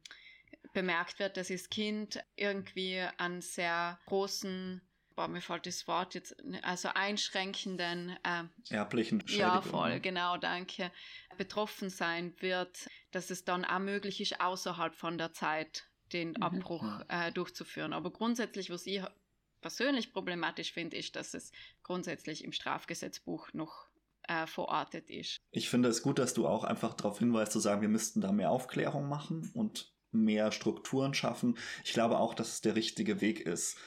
[0.73, 4.81] bemerkt wird, dass das Kind irgendwie einen sehr großen
[5.19, 9.21] boah, mir fällt das Wort jetzt, ne, also einschränkenden äh, erblichen.
[9.27, 10.91] Ja, voll, genau, danke,
[11.37, 16.43] betroffen sein wird, dass es dann auch möglich ist, außerhalb von der Zeit den mhm.
[16.43, 17.03] Abbruch mhm.
[17.09, 17.91] äh, durchzuführen.
[17.91, 19.01] Aber grundsätzlich, was ich
[19.59, 21.51] persönlich problematisch finde, ist, dass es
[21.83, 23.89] grundsätzlich im Strafgesetzbuch noch
[24.23, 25.35] äh, verortet ist.
[25.51, 28.31] Ich finde es gut, dass du auch einfach darauf hinweist, zu sagen, wir müssten da
[28.31, 31.57] mehr Aufklärung machen und mehr Strukturen schaffen.
[31.83, 33.77] Ich glaube auch, dass es der richtige Weg ist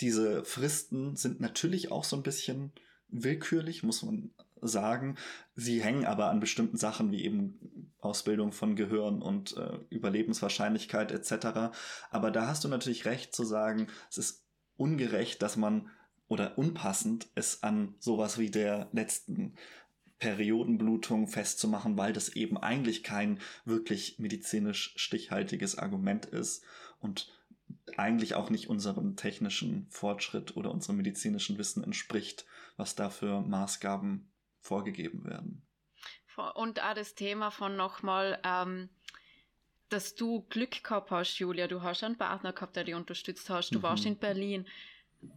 [0.00, 2.72] diese Fristen sind natürlich auch so ein bisschen
[3.08, 4.30] willkürlich, muss man
[4.60, 5.16] sagen.
[5.54, 11.76] Sie hängen aber an bestimmten Sachen wie eben Ausbildung von Gehirn und äh, Überlebenswahrscheinlichkeit etc.
[12.10, 14.44] Aber da hast du natürlich recht zu sagen, es ist
[14.76, 15.90] ungerecht, dass man
[16.28, 19.54] oder unpassend es an sowas wie der letzten
[20.18, 26.64] Periodenblutung festzumachen, weil das eben eigentlich kein wirklich medizinisch stichhaltiges Argument ist.
[27.00, 27.35] Und
[27.96, 32.46] eigentlich auch nicht unserem technischen Fortschritt oder unserem medizinischen Wissen entspricht,
[32.76, 35.62] was da für Maßgaben vorgegeben werden.
[36.54, 38.90] Und auch das Thema von nochmal, ähm,
[39.88, 41.66] dass du Glück gehabt hast, Julia.
[41.66, 43.70] Du hast einen Partner gehabt, der dich unterstützt hast.
[43.70, 43.82] Du mhm.
[43.84, 44.66] warst in Berlin.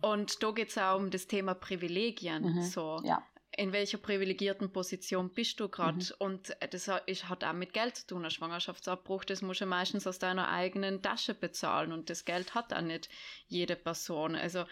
[0.01, 2.43] Und da geht es auch um das Thema Privilegien.
[2.43, 2.63] Mhm.
[2.63, 3.01] So.
[3.05, 3.23] Ja
[3.59, 5.97] in welcher privilegierten Position bist du gerade?
[5.97, 6.13] Mhm.
[6.17, 8.23] Und das hat auch mit Geld zu tun.
[8.23, 12.73] Ein Schwangerschaftsabbruch, das musst du meistens aus deiner eigenen Tasche bezahlen und das Geld hat
[12.73, 13.09] auch nicht
[13.47, 14.37] jede Person.
[14.37, 14.63] Also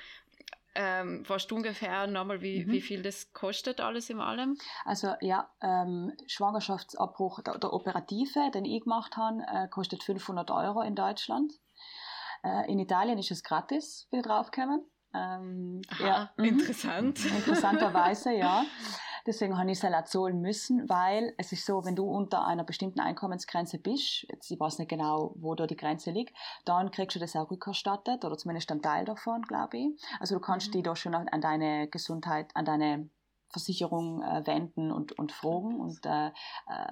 [0.74, 2.72] ähm, weißt du ungefähr nochmal, wie, mhm.
[2.72, 4.58] wie viel das kostet alles im allem?
[4.86, 10.82] Also ja, ähm, Schwangerschaftsabbruch, der, der, operative, den ich gemacht habe, äh, kostet 500 Euro
[10.82, 11.52] in Deutschland.
[12.42, 14.86] Äh, in Italien ist es gratis, wie draufkommen.
[15.14, 16.46] Ähm, Aha, ja, mhm.
[16.46, 17.26] interessant.
[17.38, 18.64] Interessanterweise, ja.
[19.26, 22.64] Deswegen habe ich es auch zahlen müssen, weil es ist so, wenn du unter einer
[22.64, 27.16] bestimmten Einkommensgrenze bist, jetzt, ich weiß nicht genau, wo da die Grenze liegt, dann kriegst
[27.16, 29.88] du das auch rückerstattet oder zumindest einen Teil davon, glaube ich.
[30.22, 30.72] Also du kannst mhm.
[30.74, 33.10] dich da schon an deine Gesundheit, an deine
[33.50, 35.80] Versicherung äh, wenden und, und fragen.
[35.80, 36.32] Und äh, äh,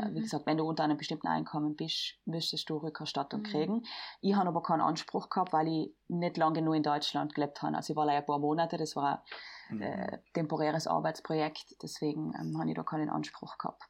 [0.10, 0.16] mhm.
[0.16, 3.46] wie gesagt, wenn du unter einem bestimmten Einkommen bist, müsstest du Rückerstattung mhm.
[3.46, 3.84] kriegen.
[4.22, 7.76] Ich habe aber keinen Anspruch gehabt, weil ich nicht lange nur in Deutschland gelebt habe.
[7.76, 9.24] Also ich war leider ein paar Monate, das war
[9.70, 10.20] ein äh, mhm.
[10.34, 13.84] temporäres Arbeitsprojekt, deswegen ähm, habe ich da keinen Anspruch gehabt.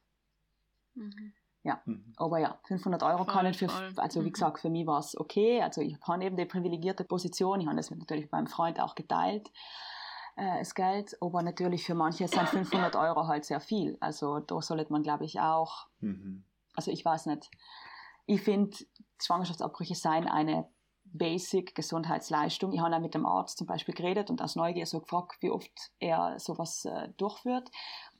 [0.94, 1.32] Mhm.
[1.62, 2.14] Ja, mhm.
[2.16, 4.32] aber ja, 500 Euro voll, kann ich für, also wie mhm.
[4.32, 5.62] gesagt, für mich war es okay.
[5.62, 8.94] Also ich habe eben die privilegierte Position, ich habe das natürlich mit meinem Freund auch
[8.94, 9.50] geteilt
[10.36, 13.96] äh, das Geld, aber natürlich für manche sind 500 Euro halt sehr viel.
[14.00, 16.44] Also da sollte man, glaube ich, auch, mhm.
[16.74, 17.50] also ich weiß nicht,
[18.26, 18.76] ich finde,
[19.22, 20.68] Schwangerschaftsabbrüche seien eine
[21.04, 22.72] Basic Gesundheitsleistung.
[22.72, 25.50] Ich habe auch mit dem Arzt zum Beispiel geredet und aus Neugier so gefragt, wie
[25.50, 27.70] oft er sowas äh, durchführt.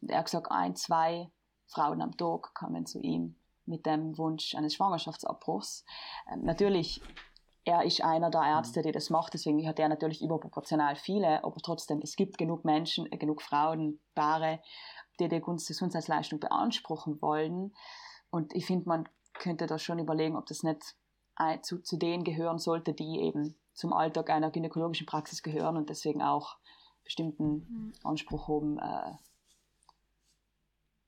[0.01, 1.31] Und er hat gesagt, ein, zwei
[1.67, 5.85] Frauen am Tag kommen zu ihm mit dem Wunsch eines Schwangerschaftsabbruchs.
[6.33, 7.03] Ähm, natürlich
[7.67, 11.57] er ist einer der Ärzte, die das macht, deswegen hat er natürlich überproportional viele, aber
[11.57, 14.61] trotzdem, es gibt genug Menschen, äh, genug Frauen, Paare,
[15.19, 17.75] die die Gesundheitsleistung beanspruchen wollen.
[18.31, 20.97] Und ich finde, man könnte da schon überlegen, ob das nicht
[21.63, 26.23] zu, zu denen gehören sollte, die eben zum Alltag einer gynäkologischen Praxis gehören und deswegen
[26.23, 26.57] auch
[27.05, 27.93] bestimmten mhm.
[28.05, 29.13] Anspruch haben, äh,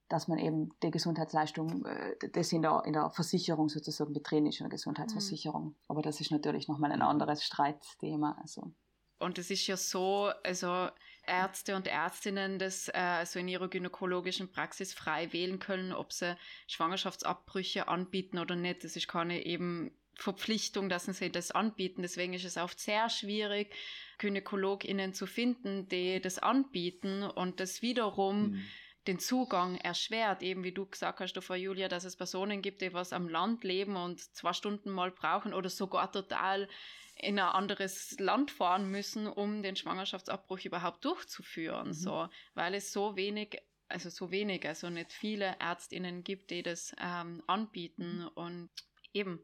[0.09, 4.47] dass man eben die Gesundheitsleistung, äh, das in der, in der Versicherung sozusagen mit drin
[4.47, 5.64] ist, in der Gesundheitsversicherung.
[5.64, 5.75] Mhm.
[5.88, 8.37] Aber das ist natürlich nochmal ein anderes Streitthema.
[8.40, 8.73] Also.
[9.18, 10.88] Und es ist ja so, also
[11.27, 16.37] Ärzte und Ärztinnen das äh, also in ihrer gynäkologischen Praxis frei wählen können, ob sie
[16.68, 18.85] Schwangerschaftsabbrüche anbieten oder nicht.
[18.85, 22.03] Das ist keine eben Verpflichtung, dass sie das anbieten.
[22.03, 23.75] Deswegen ist es oft sehr schwierig,
[24.18, 28.64] GynäkologInnen zu finden, die das anbieten und das wiederum mhm
[29.09, 32.92] den Zugang erschwert, eben wie du gesagt hast, Frau Julia, dass es Personen gibt, die
[32.92, 36.68] was am Land leben und zwei Stunden mal brauchen oder sogar total
[37.16, 41.92] in ein anderes Land fahren müssen, um den Schwangerschaftsabbruch überhaupt durchzuführen, mhm.
[41.94, 46.94] so, weil es so wenig, also so wenig, also nicht viele Ärztinnen gibt, die das
[47.01, 48.29] ähm, anbieten mhm.
[48.35, 48.71] und
[49.14, 49.40] eben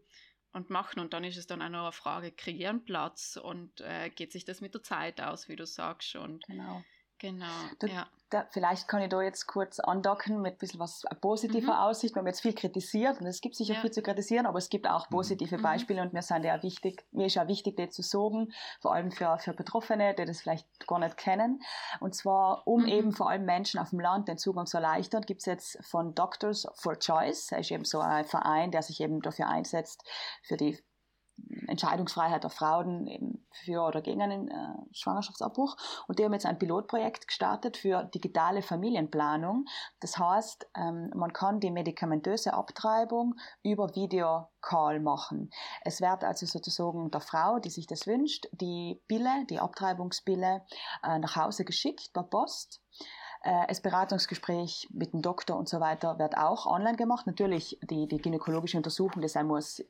[0.52, 1.00] und machen.
[1.00, 4.44] Und dann ist es dann auch noch eine Frage, einen Platz und äh, geht sich
[4.44, 6.14] das mit der Zeit aus, wie du sagst.
[6.16, 6.84] Und genau.
[7.24, 7.46] Genau,
[7.78, 8.06] da, ja.
[8.28, 11.78] Da, vielleicht kann ich da jetzt kurz andocken mit ein bisschen was positiver mhm.
[11.78, 12.14] Aussicht.
[12.14, 13.80] Wir haben jetzt viel kritisiert und es gibt sicher ja.
[13.80, 15.14] viel zu kritisieren, aber es gibt auch mhm.
[15.14, 15.62] positive mhm.
[15.62, 19.10] Beispiele und mir sind ja wichtig, mir ist ja wichtig, die zu sagen, vor allem
[19.10, 21.62] für, für Betroffene, die das vielleicht gar nicht kennen.
[22.00, 22.88] Und zwar, um mhm.
[22.88, 26.14] eben vor allem Menschen auf dem Land den Zugang zu erleichtern, gibt es jetzt von
[26.14, 30.04] Doctors for Choice, das ist eben so ein Verein, der sich eben dafür einsetzt,
[30.42, 30.78] für die
[31.66, 34.54] Entscheidungsfreiheit der Frauen eben für oder gegen einen äh,
[34.92, 35.76] Schwangerschaftsabbruch.
[36.06, 39.66] Und die haben jetzt ein Pilotprojekt gestartet für digitale Familienplanung.
[40.00, 45.50] Das heißt, ähm, man kann die medikamentöse Abtreibung über Videocall machen.
[45.82, 50.62] Es wird also sozusagen der Frau, die sich das wünscht, die Bille, die Abtreibungsbille
[51.02, 52.80] äh, nach Hause geschickt per Post.
[53.42, 57.26] Äh, das Beratungsgespräch mit dem Doktor und so weiter wird auch online gemacht.
[57.26, 59.88] Natürlich die, die gynäkologische Untersuchung, das muss äh,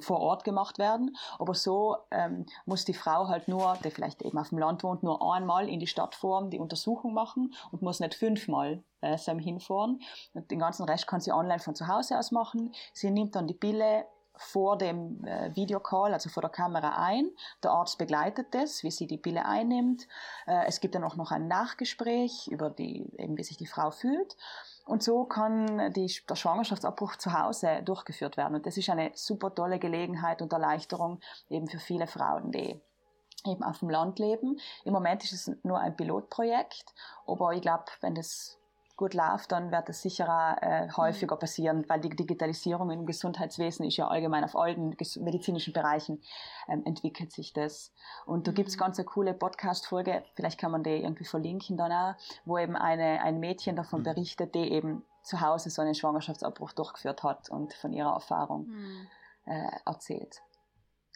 [0.00, 1.16] vor Ort gemacht werden.
[1.38, 5.02] Aber so ähm, muss die Frau halt nur, die vielleicht eben auf dem Land wohnt,
[5.02, 10.00] nur einmal in die Stadtform die Untersuchung machen und muss nicht fünfmal äh, hinfahren.
[10.32, 12.72] Und den ganzen Rest kann sie online von zu Hause aus machen.
[12.92, 17.30] Sie nimmt dann die Pille vor dem äh, Videocall, also vor der Kamera ein.
[17.62, 20.08] Der Arzt begleitet das, wie sie die Pille einnimmt.
[20.46, 23.90] Äh, es gibt dann auch noch ein Nachgespräch über die, eben wie sich die Frau
[23.90, 24.36] fühlt.
[24.84, 28.54] Und so kann die, der Schwangerschaftsabbruch zu Hause durchgeführt werden.
[28.54, 32.80] Und das ist eine super tolle Gelegenheit und Erleichterung eben für viele Frauen, die
[33.46, 34.58] eben auf dem Land leben.
[34.84, 36.94] Im Moment ist es nur ein Pilotprojekt,
[37.26, 38.58] aber ich glaube, wenn das
[38.96, 43.96] gut läuft, dann wird das sicher äh, häufiger passieren, weil die Digitalisierung im Gesundheitswesen ist
[43.96, 46.22] ja allgemein auf allen medizinischen Bereichen
[46.68, 47.92] ähm, entwickelt sich das.
[48.26, 48.56] Und da mhm.
[48.56, 52.76] gibt's ganz eine coole Podcast-Folge, vielleicht kann man die irgendwie verlinken dann auch, wo eben
[52.76, 54.04] eine, ein Mädchen davon mhm.
[54.04, 59.06] berichtet, die eben zu Hause so einen Schwangerschaftsabbruch durchgeführt hat und von ihrer Erfahrung mhm.
[59.46, 60.42] äh, erzählt.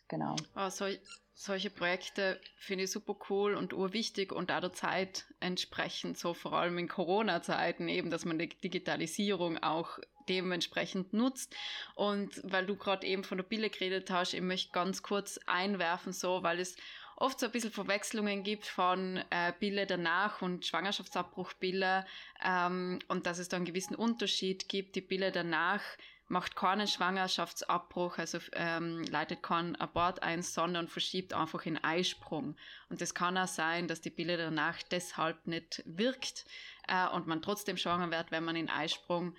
[0.08, 0.36] Genau.
[0.56, 0.86] Oh, so,
[1.34, 6.54] solche Projekte finde ich super cool und urwichtig und auch der Zeit entsprechend, so vor
[6.54, 11.54] allem in Corona-Zeiten eben, dass man die Digitalisierung auch dementsprechend nutzt.
[11.94, 16.12] Und weil du gerade eben von der Pille geredet hast, ich möchte ganz kurz einwerfen,
[16.12, 16.76] so, weil es
[17.16, 22.06] oft so ein bisschen Verwechslungen gibt von äh, Pille danach und Schwangerschaftsabbruchpille
[22.44, 24.96] ähm, und dass es da einen gewissen Unterschied gibt.
[24.96, 25.82] Die Pille danach
[26.28, 32.56] macht keinen Schwangerschaftsabbruch, also ähm, leitet keinen Abort ein, sondern verschiebt einfach den Eisprung.
[32.90, 36.44] Und es kann auch sein, dass die Pille danach deshalb nicht wirkt
[36.86, 39.34] äh, und man trotzdem schwanger wird, wenn man den Eisprung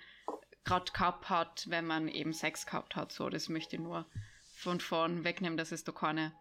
[0.64, 3.12] gerade gehabt hat, wenn man eben Sex gehabt hat.
[3.12, 4.06] So, das möchte ich nur
[4.52, 6.32] von vorn wegnehmen, dass es da keine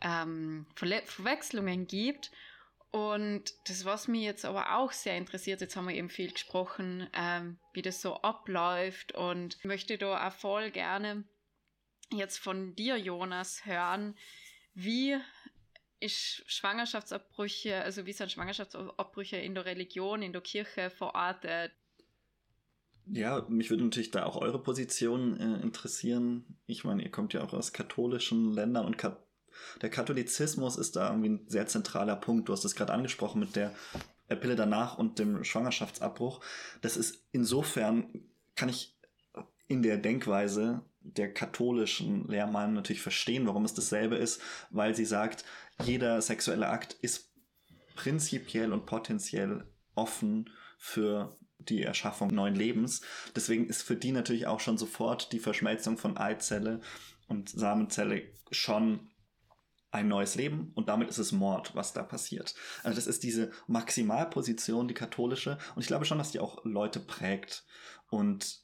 [0.00, 2.30] ähm, Verwechslungen gibt.
[2.90, 7.06] Und das, was mich jetzt aber auch sehr interessiert, jetzt haben wir eben viel gesprochen,
[7.12, 11.24] ähm, wie das so abläuft und möchte da auch voll gerne
[12.12, 14.14] jetzt von dir, Jonas, hören,
[14.74, 15.16] wie
[16.00, 21.72] ist Schwangerschaftsabbrüche, also wie sind Schwangerschaftsabbrüche in der Religion, in der Kirche verortet?
[23.10, 26.58] Ja, mich würde natürlich da auch eure Position äh, interessieren.
[26.66, 29.27] Ich meine, ihr kommt ja auch aus katholischen Ländern und Kat
[29.82, 32.48] der Katholizismus ist da irgendwie ein sehr zentraler Punkt.
[32.48, 33.74] Du hast es gerade angesprochen mit der
[34.28, 36.40] Pille danach und dem Schwangerschaftsabbruch.
[36.80, 38.06] Das ist insofern,
[38.56, 38.96] kann ich
[39.68, 44.40] in der Denkweise der katholischen Lehrmeinung natürlich verstehen, warum es dasselbe ist,
[44.70, 45.44] weil sie sagt,
[45.84, 47.30] jeder sexuelle Akt ist
[47.94, 53.00] prinzipiell und potenziell offen für die Erschaffung neuen Lebens.
[53.34, 56.80] Deswegen ist für die natürlich auch schon sofort die Verschmelzung von Eizelle
[57.26, 59.10] und Samenzelle schon
[59.90, 62.54] ein neues Leben und damit ist es Mord, was da passiert.
[62.82, 67.00] Also das ist diese Maximalposition, die katholische und ich glaube schon, dass die auch Leute
[67.00, 67.64] prägt
[68.10, 68.62] und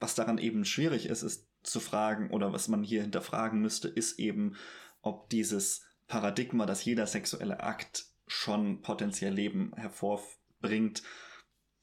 [0.00, 4.18] was daran eben schwierig ist, ist zu fragen oder was man hier hinterfragen müsste, ist
[4.18, 4.56] eben,
[5.00, 11.02] ob dieses Paradigma, dass jeder sexuelle Akt schon potenziell Leben hervorbringt,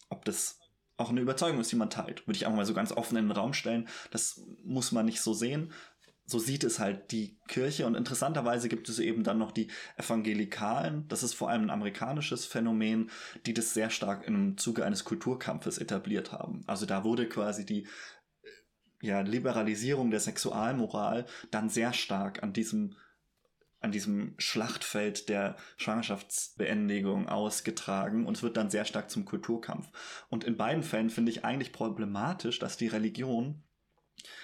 [0.10, 0.60] ob das
[0.96, 2.28] auch eine Überzeugung ist, die man teilt.
[2.28, 3.88] Würde ich einfach mal so ganz offen in den Raum stellen.
[4.12, 5.74] Das muss man nicht so sehen
[6.26, 7.86] so sieht es halt die Kirche.
[7.86, 11.08] Und interessanterweise gibt es eben dann noch die Evangelikalen.
[11.08, 13.12] Das ist vor allem ein amerikanisches Phänomen,
[13.46, 16.64] die das sehr stark im Zuge eines Kulturkampfes etabliert haben.
[16.66, 17.88] Also da wurde quasi die
[19.02, 22.96] ja, Liberalisierung der Sexualmoral dann sehr stark an diesem
[23.82, 29.90] an diesem Schlachtfeld der Schwangerschaftsbeendigung ausgetragen und es wird dann sehr stark zum Kulturkampf.
[30.30, 33.62] Und in beiden Fällen finde ich eigentlich problematisch, dass die Religion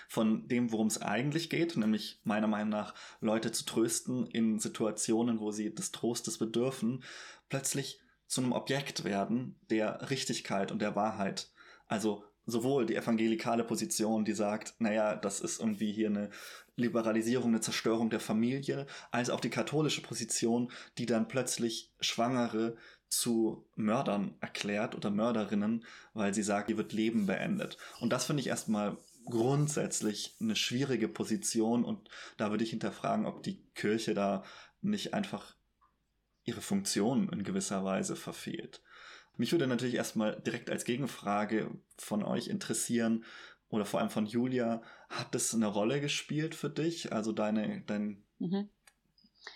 [0.08, 5.40] von dem, worum es eigentlich geht, nämlich meiner Meinung nach Leute zu trösten in Situationen,
[5.40, 7.04] wo sie des Trostes bedürfen,
[7.50, 11.52] plötzlich zu einem Objekt werden der Richtigkeit und der Wahrheit.
[11.88, 16.30] Also sowohl die evangelikale Position, die sagt, naja, das ist irgendwie hier eine
[16.76, 22.78] Liberalisierung, eine Zerstörung der Familie, als auch die katholische Position, die dann plötzlich Schwangere
[23.10, 27.78] zu Mördern erklärt oder Mörderinnen, weil sie sagt, hier wird Leben beendet.
[28.00, 28.98] Und das finde ich erstmal
[29.30, 34.44] grundsätzlich eine schwierige Position und da würde ich hinterfragen, ob die Kirche da
[34.82, 35.56] nicht einfach
[36.44, 38.82] ihre Funktion in gewisser Weise verfehlt.
[39.38, 43.24] Mich würde natürlich erstmal direkt als Gegenfrage von euch interessieren,
[43.70, 47.14] oder vor allem von Julia, hat das eine Rolle gespielt für dich?
[47.14, 48.68] Also deine, dein, mhm.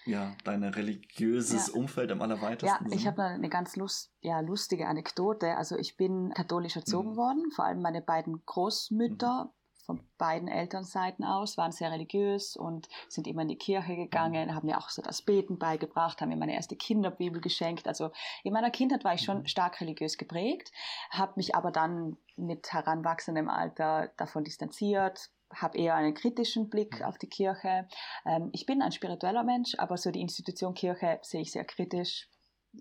[0.05, 1.73] ja, dein religiöses ja.
[1.73, 5.57] Umfeld im allerweitesten Ja, ich habe eine ganz lust, ja, lustige Anekdote.
[5.57, 7.15] Also ich bin katholisch erzogen mhm.
[7.15, 12.87] worden, vor allem meine beiden Großmütter mhm von beiden Elternseiten aus, waren sehr religiös und
[13.09, 14.55] sind immer in die Kirche gegangen, mhm.
[14.55, 17.87] haben mir auch so das Beten beigebracht, haben mir meine erste Kinderbibel geschenkt.
[17.87, 18.11] Also
[18.43, 19.47] in meiner Kindheit war ich schon mhm.
[19.47, 20.71] stark religiös geprägt,
[21.09, 27.05] habe mich aber dann mit heranwachsendem Alter davon distanziert, habe eher einen kritischen Blick mhm.
[27.05, 27.87] auf die Kirche.
[28.25, 32.29] Ähm, ich bin ein spiritueller Mensch, aber so die Institution Kirche sehe ich sehr kritisch.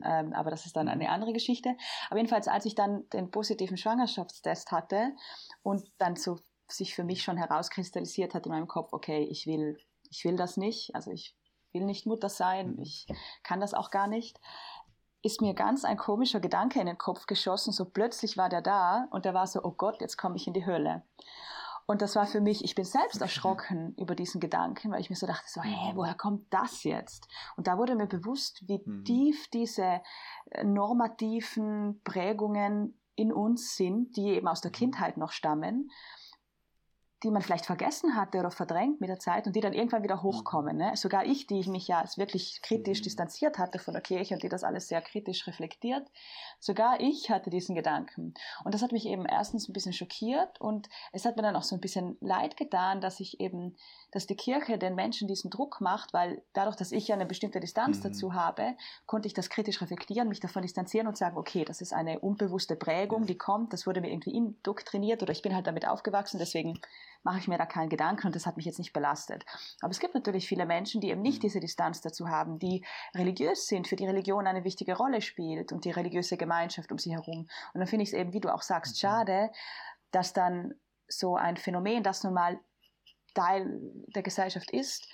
[0.05, 1.77] Ähm, aber das ist dann eine andere Geschichte.
[2.09, 5.13] Aber jedenfalls, als ich dann den positiven Schwangerschaftstest hatte
[5.63, 6.39] und dann so
[6.73, 9.79] sich für mich schon herauskristallisiert hat in meinem Kopf, okay, ich will,
[10.11, 11.37] ich will das nicht, also ich
[11.73, 12.83] will nicht Mutter sein, mhm.
[12.83, 13.07] ich
[13.43, 14.39] kann das auch gar nicht,
[15.23, 19.07] ist mir ganz ein komischer Gedanke in den Kopf geschossen, so plötzlich war der da
[19.11, 21.05] und der war so, oh Gott, jetzt komme ich in die Hölle.
[21.87, 25.17] Und das war für mich, ich bin selbst erschrocken über diesen Gedanken, weil ich mir
[25.17, 27.29] so dachte, so, hä, woher kommt das jetzt?
[27.57, 29.05] Und da wurde mir bewusst, wie mhm.
[29.05, 30.01] tief diese
[30.51, 34.77] äh, normativen Prägungen in uns sind, die eben aus der mhm.
[34.77, 35.91] Kindheit noch stammen
[37.23, 40.23] die man vielleicht vergessen hatte oder verdrängt mit der Zeit und die dann irgendwann wieder
[40.23, 40.77] hochkommen.
[40.77, 40.93] Ne?
[40.97, 43.05] Sogar ich, die mich ja wirklich kritisch mhm.
[43.05, 46.11] distanziert hatte von der Kirche und die das alles sehr kritisch reflektiert,
[46.59, 48.35] sogar ich hatte diesen Gedanken.
[48.65, 51.63] Und das hat mich eben erstens ein bisschen schockiert und es hat mir dann auch
[51.63, 53.77] so ein bisschen leid getan, dass ich eben,
[54.11, 57.61] dass die Kirche den Menschen diesen Druck macht, weil dadurch, dass ich ja eine bestimmte
[57.61, 58.03] Distanz mhm.
[58.03, 58.75] dazu habe,
[59.07, 62.75] konnte ich das kritisch reflektieren, mich davon distanzieren und sagen, okay, das ist eine unbewusste
[62.75, 66.81] Prägung, die kommt, das wurde mir irgendwie indoktriniert oder ich bin halt damit aufgewachsen, deswegen
[67.23, 69.45] mache ich mir da keinen Gedanken und das hat mich jetzt nicht belastet.
[69.81, 71.43] Aber es gibt natürlich viele Menschen, die eben nicht mhm.
[71.43, 75.85] diese Distanz dazu haben, die religiös sind, für die Religion eine wichtige Rolle spielt und
[75.85, 77.49] die religiöse Gemeinschaft um sie herum.
[77.75, 78.99] Und dann finde ich es eben, wie du auch sagst, mhm.
[78.99, 79.51] schade,
[80.11, 80.75] dass dann
[81.09, 82.59] so ein Phänomen, das nun mal
[83.35, 83.81] Teil
[84.15, 85.09] der Gesellschaft ist,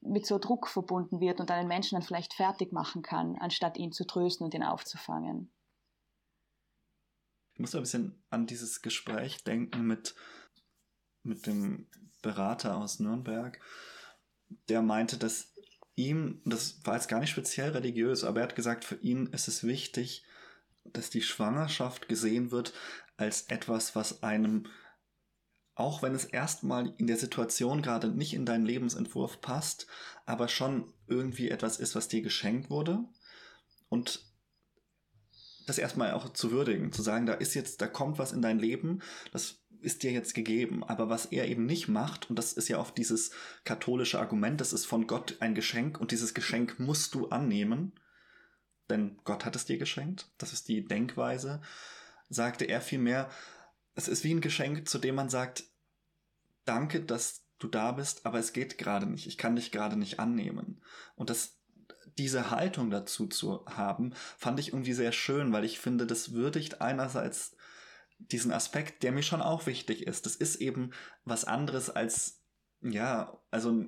[0.00, 3.92] mit so Druck verbunden wird und einen Menschen dann vielleicht fertig machen kann, anstatt ihn
[3.92, 5.50] zu trösten und ihn aufzufangen.
[7.54, 10.14] Ich muss ein bisschen an dieses Gespräch denken mit
[11.24, 11.86] mit dem
[12.22, 13.60] Berater aus Nürnberg,
[14.68, 15.54] der meinte, dass
[15.96, 19.48] ihm, das war jetzt gar nicht speziell religiös, aber er hat gesagt, für ihn ist
[19.48, 20.24] es wichtig,
[20.84, 22.72] dass die Schwangerschaft gesehen wird
[23.16, 24.66] als etwas, was einem,
[25.74, 29.86] auch wenn es erstmal in der Situation gerade nicht in deinen Lebensentwurf passt,
[30.26, 33.04] aber schon irgendwie etwas ist, was dir geschenkt wurde.
[33.88, 34.26] Und
[35.66, 38.58] das erstmal auch zu würdigen, zu sagen, da ist jetzt, da kommt was in dein
[38.58, 39.00] Leben,
[39.32, 40.82] das ist dir jetzt gegeben.
[40.82, 43.30] Aber was er eben nicht macht, und das ist ja oft dieses
[43.64, 47.92] katholische Argument, das ist von Gott ein Geschenk und dieses Geschenk musst du annehmen,
[48.90, 50.30] denn Gott hat es dir geschenkt.
[50.38, 51.62] Das ist die Denkweise.
[52.28, 53.30] Sagte er vielmehr,
[53.94, 55.64] es ist wie ein Geschenk, zu dem man sagt,
[56.64, 59.26] danke, dass du da bist, aber es geht gerade nicht.
[59.26, 60.82] Ich kann dich gerade nicht annehmen.
[61.14, 61.58] Und das
[62.18, 66.80] diese Haltung dazu zu haben, fand ich irgendwie sehr schön, weil ich finde, das würdigt
[66.80, 67.53] einerseits
[68.18, 70.26] diesen Aspekt, der mir schon auch wichtig ist.
[70.26, 70.90] Das ist eben
[71.24, 72.42] was anderes als,
[72.80, 73.84] ja, also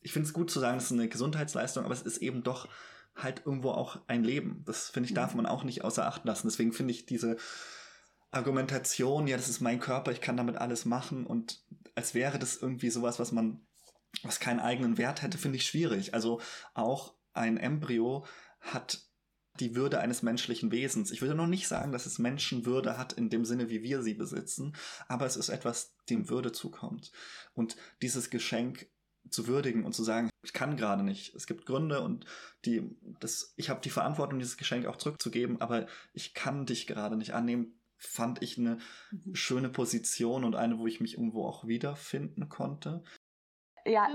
[0.00, 2.68] ich finde es gut zu sagen, es ist eine Gesundheitsleistung, aber es ist eben doch
[3.14, 4.62] halt irgendwo auch ein Leben.
[4.64, 5.38] Das finde ich, darf mhm.
[5.38, 6.48] man auch nicht außer Acht lassen.
[6.48, 7.36] Deswegen finde ich diese
[8.30, 11.64] Argumentation, ja, das ist mein Körper, ich kann damit alles machen und
[11.94, 13.66] als wäre das irgendwie sowas, was man,
[14.22, 16.14] was keinen eigenen Wert hätte, finde ich schwierig.
[16.14, 16.40] Also
[16.74, 18.26] auch ein Embryo
[18.60, 19.07] hat
[19.60, 21.10] die Würde eines menschlichen Wesens.
[21.10, 24.14] Ich würde noch nicht sagen, dass es Menschenwürde hat in dem Sinne, wie wir sie
[24.14, 24.74] besitzen,
[25.08, 27.12] aber es ist etwas, dem Würde zukommt.
[27.54, 28.88] Und dieses Geschenk
[29.30, 31.34] zu würdigen und zu sagen, ich kann gerade nicht.
[31.34, 32.24] Es gibt Gründe und
[32.64, 37.16] die, das, ich habe die Verantwortung, dieses Geschenk auch zurückzugeben, aber ich kann dich gerade
[37.16, 38.78] nicht annehmen, fand ich eine
[39.10, 39.34] mhm.
[39.34, 43.02] schöne Position und eine, wo ich mich irgendwo auch wiederfinden konnte.
[43.88, 44.08] Ja,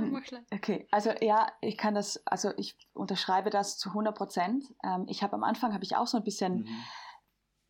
[0.54, 0.88] okay.
[0.92, 4.66] Also ja, ich kann das, also ich unterschreibe das zu 100 Prozent.
[4.84, 6.68] Ähm, ich habe am Anfang, habe ich auch so ein bisschen mhm.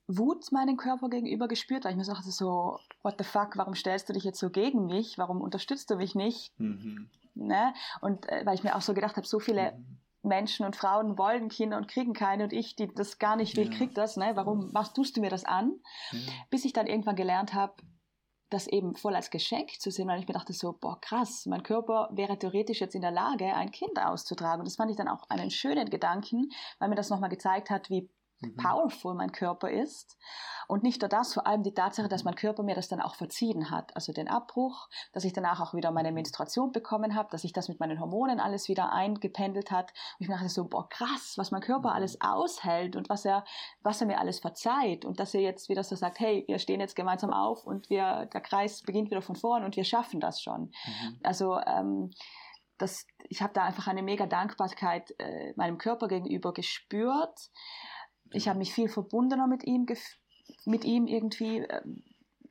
[0.08, 4.10] Wut meinem Körper gegenüber gespürt, weil ich mir sagte so, what the fuck, warum stellst
[4.10, 5.18] du dich jetzt so gegen mich?
[5.18, 6.58] Warum unterstützt du mich nicht?
[6.60, 7.10] Mhm.
[7.36, 7.74] Ne?
[8.02, 10.00] Und äh, weil ich mir auch so gedacht habe, so viele mhm.
[10.24, 13.72] Menschen und Frauen wollen Kinder und kriegen keine und ich, die das gar nicht will,
[13.72, 13.78] ja.
[13.78, 14.18] krieg das.
[14.18, 14.32] Ne?
[14.36, 15.80] Warum machst, tust du mir das an?
[16.12, 16.20] Ja.
[16.50, 17.76] Bis ich dann irgendwann gelernt habe,
[18.54, 21.64] das eben voll als Geschenk zu sehen, weil ich mir dachte so, boah, krass, mein
[21.64, 24.60] Körper wäre theoretisch jetzt in der Lage, ein Kind auszutragen.
[24.62, 27.90] Und das fand ich dann auch einen schönen Gedanken, weil mir das nochmal gezeigt hat,
[27.90, 28.10] wie.
[28.52, 30.18] Powerful mein Körper ist.
[30.68, 33.16] Und nicht nur das, vor allem die Tatsache, dass mein Körper mir das dann auch
[33.16, 33.96] verziehen hat.
[33.96, 37.68] Also den Abbruch, dass ich danach auch wieder meine Menstruation bekommen habe, dass sich das
[37.68, 39.92] mit meinen Hormonen alles wieder eingependelt hat.
[39.92, 41.96] Und ich dachte so, boah, krass, was mein Körper mhm.
[41.96, 43.44] alles aushält und was er,
[43.82, 45.06] was er mir alles verzeiht.
[45.06, 48.28] Und dass er jetzt wieder so sagt, hey, wir stehen jetzt gemeinsam auf und wir,
[48.28, 50.72] der Kreis beginnt wieder von vorn und wir schaffen das schon.
[50.86, 51.20] Mhm.
[51.24, 52.12] Also, ähm,
[52.80, 57.52] das, ich habe da einfach eine mega Dankbarkeit äh, meinem Körper gegenüber gespürt
[58.34, 59.86] ich habe mich viel verbundener mit ihm,
[60.66, 61.82] mit ihm irgendwie äh,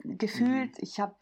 [0.04, 0.70] gefühlt.
[0.70, 0.78] Mhm.
[0.78, 1.16] Ich habe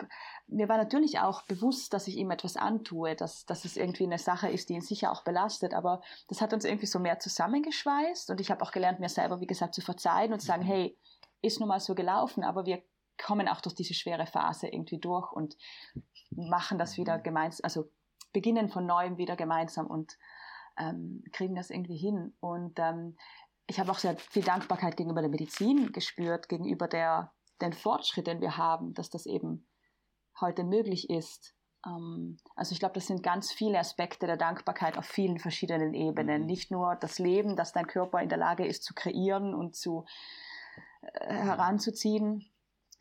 [0.46, 4.18] mir war natürlich auch bewusst, dass ich ihm etwas antue, dass, dass es irgendwie eine
[4.18, 8.30] Sache ist, die ihn sicher auch belastet, aber das hat uns irgendwie so mehr zusammengeschweißt
[8.30, 10.68] und ich habe auch gelernt, mir selber, wie gesagt, zu verzeihen und zu sagen, mhm.
[10.68, 10.98] hey,
[11.42, 12.82] ist nun mal so gelaufen, aber wir
[13.16, 15.56] kommen auch durch diese schwere Phase irgendwie durch und
[16.30, 17.22] machen das wieder mhm.
[17.22, 17.90] gemeinsam, also
[18.32, 20.16] beginnen von neuem wieder gemeinsam und
[20.78, 22.34] ähm, kriegen das irgendwie hin.
[22.40, 23.16] Und ähm,
[23.70, 28.40] ich habe auch sehr viel Dankbarkeit gegenüber der Medizin gespürt, gegenüber der, den Fortschritt, den
[28.40, 29.68] wir haben, dass das eben
[30.40, 31.54] heute möglich ist.
[31.86, 36.42] Ähm, also ich glaube, das sind ganz viele Aspekte der Dankbarkeit auf vielen verschiedenen Ebenen.
[36.42, 36.46] Mhm.
[36.46, 40.04] Nicht nur das Leben, das dein Körper in der Lage ist zu kreieren und zu
[41.02, 42.52] äh, heranzuziehen,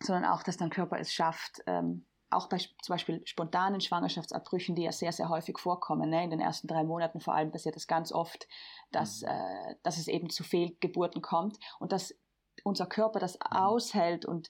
[0.03, 4.83] sondern auch, dass dein Körper es schafft, ähm, auch bei zum Beispiel spontanen Schwangerschaftsabbrüchen, die
[4.83, 6.09] ja sehr, sehr häufig vorkommen.
[6.09, 6.23] Ne?
[6.23, 8.47] In den ersten drei Monaten vor allem passiert das ganz oft,
[8.91, 9.29] dass, mhm.
[9.29, 12.15] äh, dass es eben zu Fehlgeburten kommt und dass
[12.63, 13.57] unser Körper das mhm.
[13.57, 14.49] aushält und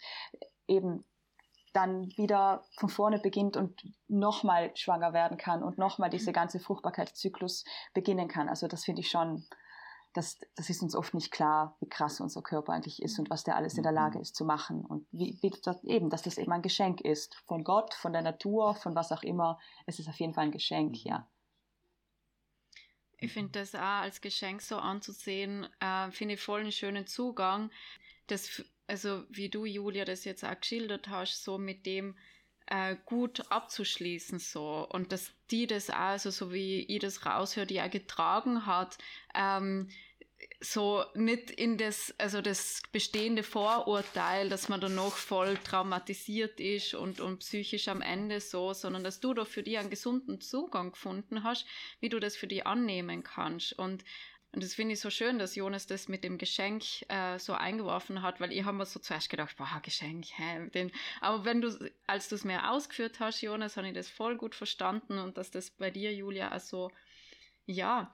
[0.68, 1.06] eben
[1.74, 6.36] dann wieder von vorne beginnt und nochmal schwanger werden kann und nochmal diese mhm.
[6.36, 7.64] ganze Fruchtbarkeitszyklus
[7.94, 8.50] beginnen kann.
[8.50, 9.46] Also das finde ich schon
[10.14, 13.44] das, das ist uns oft nicht klar, wie krass unser Körper eigentlich ist und was
[13.44, 14.24] der alles in der Lage mhm.
[14.24, 14.84] ist zu machen.
[14.86, 17.36] Und wie, wie das eben, dass das eben ein Geschenk ist.
[17.46, 19.60] Von Gott, von der Natur, von was auch immer.
[19.86, 21.10] Es ist auf jeden Fall ein Geschenk, mhm.
[21.10, 21.28] ja.
[23.22, 27.70] Ich finde das auch als Geschenk so anzusehen, äh, finde ich voll einen schönen Zugang.
[28.28, 32.16] Das, also wie du, Julia, das jetzt auch geschildert hast, so mit dem,
[32.70, 37.78] äh, gut abzuschließen so und dass die das also so wie ich das raushöre, die
[37.78, 38.98] er getragen hat,
[39.34, 39.90] ähm,
[40.62, 46.94] so nicht in das, also das bestehende Vorurteil, dass man dann noch voll traumatisiert ist
[46.94, 50.92] und, und psychisch am Ende so, sondern dass du da für die einen gesunden Zugang
[50.92, 51.66] gefunden hast,
[52.00, 53.74] wie du das für die annehmen kannst.
[53.74, 54.04] Und
[54.52, 58.24] und das finde ich so schön, dass Jonas das mit dem Geschenk äh, so eingeworfen
[58.24, 60.70] hat, weil ich habe mir so zuerst gedacht, boah, Geschenk, hä?
[60.74, 60.92] Den,
[61.22, 64.56] aber wenn du, als du es mir ausgeführt hast, Jonas, habe ich das voll gut
[64.56, 66.92] verstanden und dass das bei dir, Julia, also,
[67.68, 68.12] ja,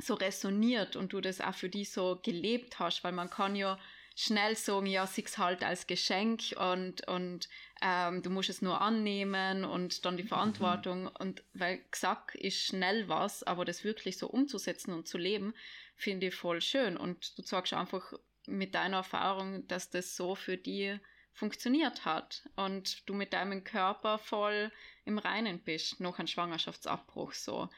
[0.00, 3.78] so resoniert und du das auch für die so gelebt hast, weil man kann ja
[4.18, 7.50] schnell sagen, ja, sieh's halt als Geschenk und, und
[7.82, 10.28] ähm, du musst es nur annehmen und dann die mhm.
[10.28, 11.02] Verantwortung.
[11.02, 11.10] Mhm.
[11.18, 15.54] Und weil gesagt ist schnell was, aber das wirklich so umzusetzen und zu leben,
[15.96, 16.96] finde ich voll schön.
[16.96, 18.14] Und du sagst einfach
[18.46, 20.98] mit deiner Erfahrung, dass das so für die
[21.34, 24.72] funktioniert hat und du mit deinem Körper voll
[25.04, 27.68] im Reinen bist, noch ein Schwangerschaftsabbruch so.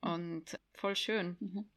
[0.00, 1.36] Und voll schön.
[1.40, 1.70] Mhm.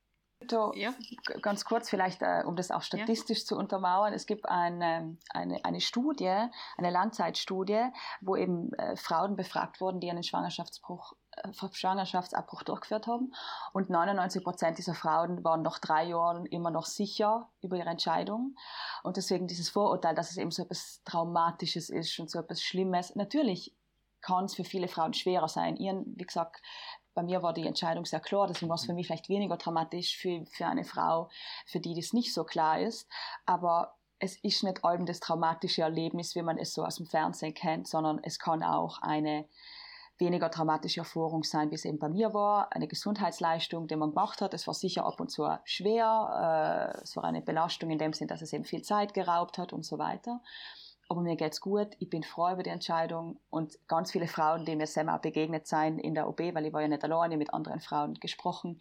[0.49, 0.93] So, ja.
[1.41, 3.45] Ganz kurz vielleicht, äh, um das auch statistisch ja.
[3.45, 4.13] zu untermauern.
[4.13, 7.85] Es gibt eine, eine, eine Studie, eine Langzeitstudie,
[8.21, 13.33] wo eben äh, Frauen befragt wurden, die einen Schwangerschaftsbruch, äh, Schwangerschaftsabbruch durchgeführt haben.
[13.73, 18.55] Und 99 Prozent dieser Frauen waren nach drei Jahren immer noch sicher über ihre Entscheidung.
[19.03, 23.15] Und deswegen dieses Vorurteil, dass es eben so etwas Traumatisches ist und so etwas Schlimmes.
[23.15, 23.75] Natürlich
[24.21, 26.61] kann es für viele Frauen schwerer sein, ihren, wie gesagt,
[27.16, 30.18] bei mir war die Entscheidung sehr klar, deswegen war es für mich vielleicht weniger dramatisch
[30.18, 31.30] für, für eine Frau,
[31.66, 33.09] für die das nicht so klar ist.
[33.45, 37.53] Aber es ist nicht allem das traumatische Erlebnis, wie man es so aus dem Fernsehen
[37.53, 39.47] kennt, sondern es kann auch eine
[40.18, 42.74] weniger dramatische Erfahrung sein, wie es eben bei mir war.
[42.74, 44.53] Eine Gesundheitsleistung, die man gemacht hat.
[44.53, 46.93] Es war sicher ab und zu schwer.
[46.95, 49.74] Äh, es war eine Belastung in dem Sinn, dass es eben viel Zeit geraubt hat
[49.74, 50.41] und so weiter
[51.07, 54.75] aber mir geht's gut, ich bin froh über die Entscheidung und ganz viele Frauen, die
[54.75, 57.79] mir selber begegnet sein in der OB, weil ich war ja nicht alleine, mit anderen
[57.79, 58.79] Frauen gesprochen,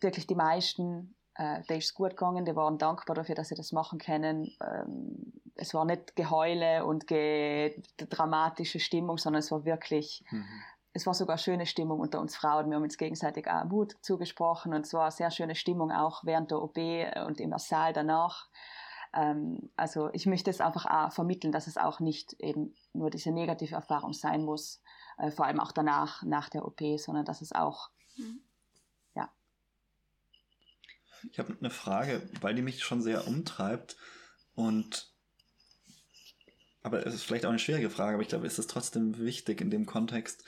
[0.00, 3.54] wirklich die meisten, äh, da ist es gut gegangen, die waren dankbar dafür, dass sie
[3.54, 4.56] das machen können.
[4.62, 10.46] Ähm, es war nicht Geheule und ge dramatische Stimmung, sondern es war wirklich, mhm.
[10.92, 12.70] es war sogar schöne Stimmung unter uns Frauen.
[12.70, 16.24] Wir haben uns gegenseitig auch Mut zugesprochen und es war eine sehr schöne Stimmung auch
[16.24, 16.78] während der OB
[17.26, 18.48] und im Saal danach.
[19.14, 23.30] Ähm, also ich möchte es einfach auch vermitteln, dass es auch nicht eben nur diese
[23.30, 24.82] negative Erfahrung sein muss,
[25.18, 28.40] äh, vor allem auch danach, nach der OP, sondern dass es auch, mhm.
[29.14, 29.30] ja.
[31.30, 33.96] Ich habe eine Frage, weil die mich schon sehr umtreibt
[34.54, 35.12] und
[36.82, 39.60] aber es ist vielleicht auch eine schwierige Frage, aber ich glaube, es ist trotzdem wichtig
[39.60, 40.44] in dem Kontext.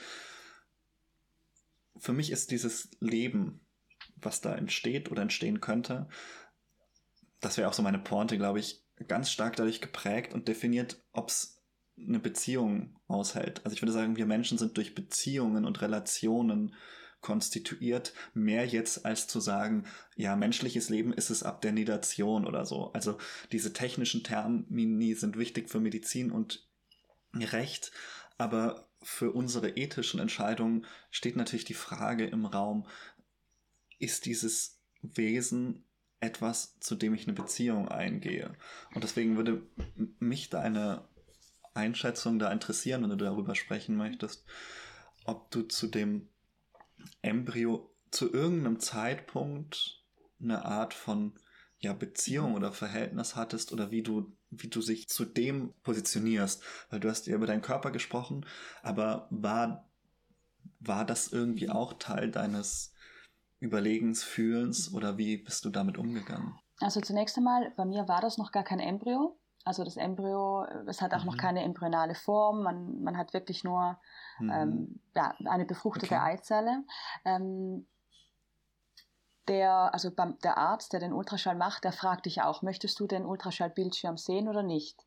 [1.97, 3.59] Für mich ist dieses Leben,
[4.15, 6.07] was da entsteht oder entstehen könnte,
[7.41, 11.29] das wäre auch so meine Pointe, glaube ich, ganz stark dadurch geprägt und definiert, ob
[11.29, 11.61] es
[11.97, 13.61] eine Beziehung aushält.
[13.63, 16.75] Also ich würde sagen, wir Menschen sind durch Beziehungen und Relationen
[17.21, 19.85] konstituiert, mehr jetzt als zu sagen,
[20.15, 22.91] ja, menschliches Leben ist es ab der Nidation oder so.
[22.93, 23.17] Also
[23.51, 26.67] diese technischen Termini sind wichtig für Medizin und
[27.33, 27.91] Recht,
[28.37, 32.87] aber für unsere ethischen Entscheidungen steht natürlich die Frage im Raum,
[33.99, 35.85] ist dieses Wesen
[36.21, 38.53] etwas, zu dem ich eine Beziehung eingehe?
[38.93, 39.61] Und deswegen würde
[40.19, 41.03] mich deine
[41.73, 44.45] Einschätzung da interessieren, wenn du darüber sprechen möchtest,
[45.25, 46.29] ob du zu dem
[47.21, 50.03] Embryo zu irgendeinem Zeitpunkt
[50.41, 51.33] eine Art von
[51.79, 56.61] ja, Beziehung oder Verhältnis hattest oder wie du, wie du sich zu dem positionierst.
[56.89, 58.45] Weil du hast ja über deinen Körper gesprochen,
[58.83, 59.89] aber war,
[60.79, 62.90] war das irgendwie auch Teil deines
[63.61, 66.59] Überlegens, Fühlens oder wie bist du damit umgegangen?
[66.79, 69.37] Also zunächst einmal, bei mir war das noch gar kein Embryo.
[69.63, 71.27] Also das Embryo, es hat auch mhm.
[71.27, 73.99] noch keine embryonale Form, man, man hat wirklich nur
[74.39, 74.49] mhm.
[74.49, 76.33] ähm, ja, eine befruchtete okay.
[76.33, 76.83] Eizelle.
[77.23, 77.85] Ähm,
[79.47, 83.05] der, also beim, der Arzt, der den Ultraschall macht, der fragt dich auch, möchtest du
[83.05, 85.05] den Ultraschallbildschirm sehen oder nicht?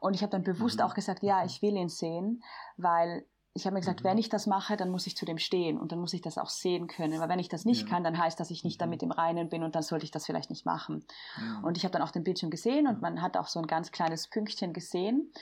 [0.00, 0.84] Und ich habe dann bewusst mhm.
[0.84, 2.42] auch gesagt, ja, ich will ihn sehen,
[2.76, 3.26] weil
[3.56, 4.08] ich habe mir gesagt, mhm.
[4.08, 6.36] wenn ich das mache, dann muss ich zu dem stehen und dann muss ich das
[6.36, 7.18] auch sehen können.
[7.20, 7.88] Weil wenn ich das nicht ja.
[7.88, 8.80] kann, dann heißt das, dass ich nicht mhm.
[8.80, 11.04] damit im Reinen bin und dann sollte ich das vielleicht nicht machen.
[11.40, 11.60] Ja.
[11.62, 13.90] Und ich habe dann auch den Bildschirm gesehen und man hat auch so ein ganz
[13.92, 15.32] kleines Pünktchen gesehen.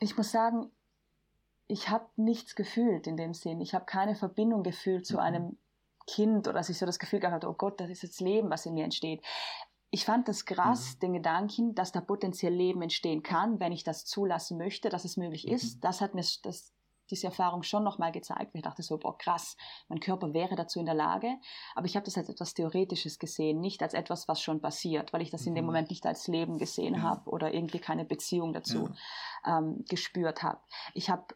[0.00, 0.70] Ich muss sagen,
[1.68, 3.60] ich habe nichts gefühlt in dem Sinn.
[3.60, 5.20] Ich habe keine Verbindung gefühlt zu mhm.
[5.20, 5.58] einem
[6.08, 8.50] Kind oder dass ich so das Gefühl gehabt habe, oh Gott, das ist jetzt Leben,
[8.50, 9.22] was in mir entsteht
[9.90, 11.00] ich fand das krass, mhm.
[11.00, 15.16] den Gedanken, dass da potenziell Leben entstehen kann, wenn ich das zulassen möchte, dass es
[15.16, 15.52] möglich mhm.
[15.52, 15.80] ist.
[15.80, 16.72] Das hat mir das,
[17.10, 18.52] diese Erfahrung schon nochmal gezeigt.
[18.54, 19.56] Ich dachte so, boah, krass,
[19.88, 21.36] mein Körper wäre dazu in der Lage.
[21.74, 25.22] Aber ich habe das als etwas Theoretisches gesehen, nicht als etwas, was schon passiert, weil
[25.22, 25.48] ich das mhm.
[25.48, 25.66] in dem mhm.
[25.66, 27.02] Moment nicht als Leben gesehen ja.
[27.02, 28.90] habe oder irgendwie keine Beziehung dazu
[29.44, 29.58] ja.
[29.58, 30.60] ähm, gespürt habe.
[30.94, 31.34] Ich habe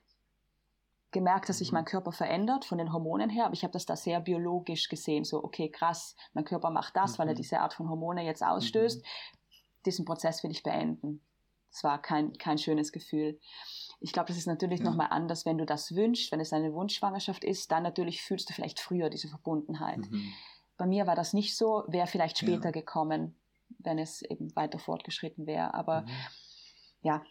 [1.14, 1.76] gemerkt, dass sich mhm.
[1.76, 5.24] mein Körper verändert von den Hormonen her, aber ich habe das da sehr biologisch gesehen.
[5.24, 7.18] So, okay, krass, mein Körper macht das, mhm.
[7.18, 7.38] weil er mhm.
[7.38, 9.00] diese Art von Hormone jetzt ausstößt.
[9.00, 9.08] Mhm.
[9.86, 11.22] Diesen Prozess will ich beenden.
[11.70, 13.40] Das war kein, kein schönes Gefühl.
[14.00, 14.86] Ich glaube, das ist natürlich ja.
[14.86, 18.54] nochmal anders, wenn du das wünschst, wenn es eine Wunschschwangerschaft ist, dann natürlich fühlst du
[18.54, 20.10] vielleicht früher diese Verbundenheit.
[20.10, 20.32] Mhm.
[20.76, 22.70] Bei mir war das nicht so, wäre vielleicht später ja.
[22.70, 23.36] gekommen,
[23.78, 25.74] wenn es eben weiter fortgeschritten wäre.
[25.74, 26.10] Aber mhm.
[27.02, 27.22] ja,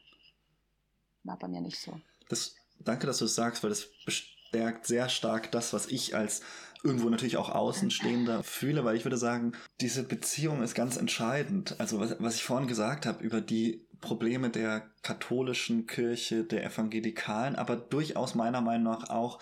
[1.23, 1.99] war bei mir nicht so.
[2.29, 6.41] Das danke, dass du es sagst, weil das bestärkt sehr stark das, was ich als
[6.84, 11.79] irgendwo natürlich auch Außenstehender fühle, weil ich würde sagen, diese Beziehung ist ganz entscheidend.
[11.79, 17.55] Also was, was ich vorhin gesagt habe über die Probleme der katholischen Kirche, der Evangelikalen,
[17.55, 19.39] aber durchaus meiner Meinung nach auch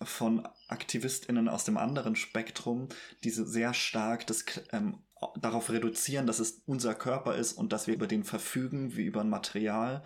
[0.00, 2.88] von AktivistInnen aus dem anderen Spektrum,
[3.24, 4.98] diese sehr stark das ähm,
[5.40, 9.22] darauf reduzieren, dass es unser Körper ist und dass wir über den verfügen, wie über
[9.22, 10.04] ein Material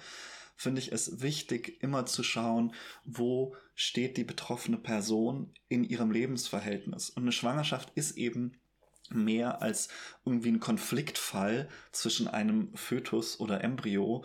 [0.61, 7.09] finde ich es wichtig, immer zu schauen, wo steht die betroffene Person in ihrem Lebensverhältnis.
[7.09, 8.61] Und eine Schwangerschaft ist eben
[9.09, 9.89] mehr als
[10.23, 14.23] irgendwie ein Konfliktfall zwischen einem Fötus oder Embryo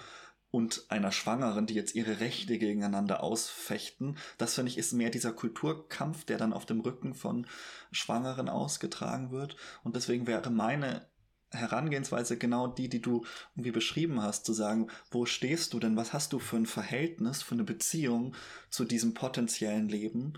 [0.51, 4.17] und einer Schwangeren, die jetzt ihre Rechte gegeneinander ausfechten.
[4.37, 7.47] Das finde ich ist mehr dieser Kulturkampf, der dann auf dem Rücken von
[7.93, 9.55] Schwangeren ausgetragen wird.
[9.85, 11.07] Und deswegen wäre meine
[11.55, 13.25] Herangehensweise genau die, die du
[13.55, 17.41] irgendwie beschrieben hast, zu sagen, wo stehst du denn, was hast du für ein Verhältnis,
[17.41, 18.35] für eine Beziehung
[18.69, 20.33] zu diesem potenziellen Leben?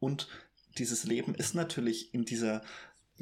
[0.00, 0.28] Und
[0.78, 2.62] dieses Leben ist natürlich in dieser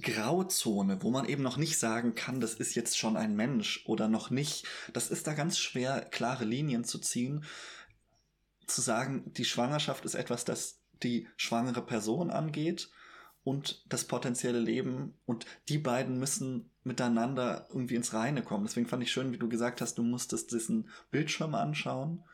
[0.00, 4.08] Grauzone, wo man eben noch nicht sagen kann, das ist jetzt schon ein Mensch oder
[4.08, 4.66] noch nicht.
[4.92, 7.44] Das ist da ganz schwer, klare Linien zu ziehen,
[8.66, 12.90] zu sagen, die Schwangerschaft ist etwas, das die schwangere Person angeht
[13.42, 18.64] und das potenzielle Leben und die beiden müssen miteinander irgendwie ins Reine kommen.
[18.64, 22.24] Deswegen fand ich schön, wie du gesagt hast, du musstest diesen Bildschirm anschauen,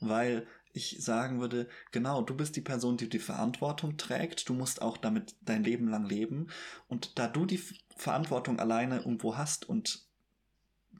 [0.00, 4.82] weil ich sagen würde, genau, du bist die Person, die die Verantwortung trägt, du musst
[4.82, 6.48] auch damit dein Leben lang leben
[6.88, 7.62] und da du die
[7.96, 10.06] Verantwortung alleine irgendwo hast und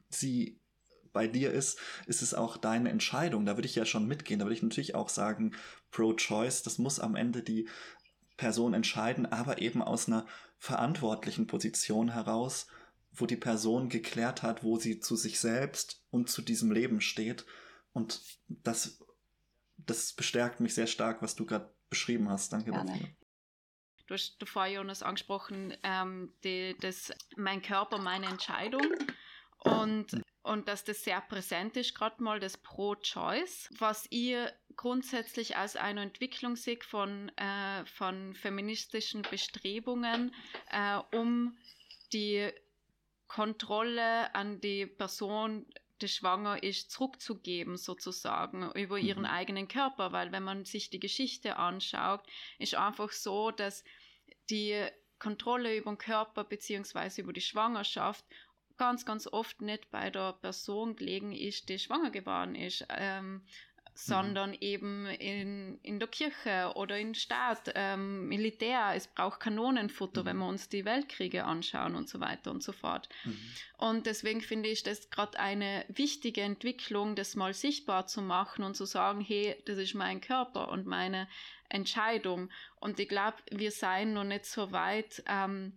[0.09, 0.59] sie
[1.11, 3.45] bei dir ist, ist es auch deine Entscheidung.
[3.45, 4.37] Da würde ich ja schon mitgehen.
[4.37, 5.55] Da würde ich natürlich auch sagen,
[5.91, 7.69] pro-choice, das muss am Ende die
[8.37, 10.25] Person entscheiden, aber eben aus einer
[10.57, 12.67] verantwortlichen Position heraus,
[13.11, 17.45] wo die Person geklärt hat, wo sie zu sich selbst und zu diesem Leben steht.
[17.93, 18.99] Und das,
[19.77, 22.51] das bestärkt mich sehr stark, was du gerade beschrieben hast.
[22.51, 22.91] Danke Gerne.
[22.91, 23.07] dafür.
[24.07, 28.83] Du hast vorher, Jonas, angesprochen, ähm, die, das, mein Körper, meine Entscheidung.
[29.59, 35.75] Und und dass das sehr präsent ist, gerade mal das Pro-Choice, was ihr grundsätzlich als
[35.75, 40.33] eine Entwicklung sehe von, äh, von feministischen Bestrebungen,
[40.71, 41.57] äh, um
[42.13, 42.51] die
[43.27, 45.65] Kontrolle an die Person,
[46.01, 49.29] die schwanger ist, zurückzugeben, sozusagen, über ihren mhm.
[49.29, 50.11] eigenen Körper.
[50.11, 52.21] Weil wenn man sich die Geschichte anschaut,
[52.59, 53.83] ist einfach so, dass
[54.49, 54.85] die
[55.19, 58.25] Kontrolle über den Körper beziehungsweise über die Schwangerschaft
[58.77, 63.45] ganz, ganz oft nicht bei der Person gelegen ist, die schwanger geworden ist, ähm,
[63.97, 64.57] sondern mhm.
[64.59, 68.91] eben in, in der Kirche oder im Staat, ähm, Militär.
[68.93, 70.25] Es braucht Kanonenfutter, mhm.
[70.25, 73.07] wenn wir uns die Weltkriege anschauen und so weiter und so fort.
[73.23, 73.39] Mhm.
[73.77, 78.75] Und deswegen finde ich das gerade eine wichtige Entwicklung, das mal sichtbar zu machen und
[78.75, 81.29] zu sagen, hey, das ist mein Körper und meine
[81.69, 82.51] Entscheidung.
[82.81, 85.71] Und ich glaube, wir seien noch nicht so weit, ähm,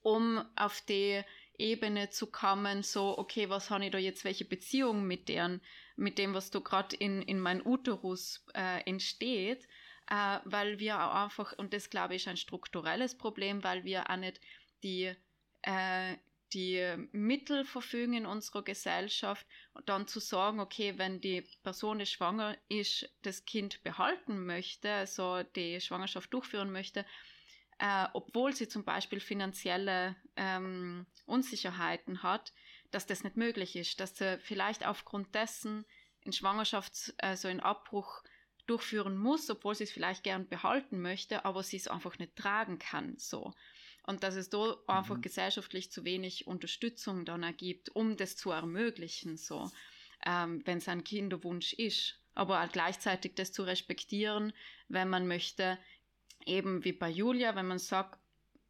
[0.00, 1.22] um auf die
[1.58, 5.60] Ebene zu kommen, so, okay, was habe ich da jetzt, welche Beziehung mit deren,
[5.96, 9.66] mit dem, was da gerade in, in mein Uterus äh, entsteht,
[10.08, 14.08] äh, weil wir auch einfach, und das glaube ich ist ein strukturelles Problem, weil wir
[14.10, 14.40] auch nicht
[14.82, 15.14] die,
[15.62, 16.16] äh,
[16.52, 19.46] die Mittel verfügen in unserer Gesellschaft
[19.84, 25.42] dann zu sagen, okay, wenn die Person, die schwanger ist, das Kind behalten möchte, also
[25.42, 27.04] die Schwangerschaft durchführen möchte,
[27.78, 32.52] äh, obwohl sie zum Beispiel finanzielle ähm, Unsicherheiten hat,
[32.90, 35.84] dass das nicht möglich ist, dass sie vielleicht aufgrund dessen
[36.22, 38.22] in Schwangerschaft, also in Abbruch
[38.66, 42.78] durchführen muss, obwohl sie es vielleicht gern behalten möchte, aber sie es einfach nicht tragen
[42.78, 43.54] kann, so.
[44.04, 44.74] Und dass es da mhm.
[44.86, 49.70] einfach gesellschaftlich zu wenig Unterstützung dann ergibt, um das zu ermöglichen, so,
[50.24, 52.20] ähm, wenn es ein Kinderwunsch ist.
[52.34, 54.52] Aber auch gleichzeitig das zu respektieren,
[54.88, 55.78] wenn man möchte,
[56.44, 58.20] eben wie bei Julia, wenn man sagt,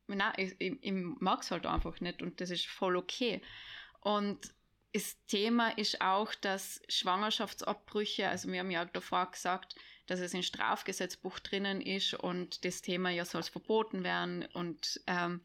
[0.09, 3.43] na, ich, ich, ich mag es halt einfach nicht und das ist voll okay.
[4.07, 4.55] Und
[4.95, 9.75] das Thema ist auch, dass Schwangerschaftsabbrüche, also wir haben ja davor gesagt,
[10.07, 14.47] dass es im Strafgesetzbuch drinnen ist und das Thema ja soll verboten werden.
[14.55, 15.41] Und ähm,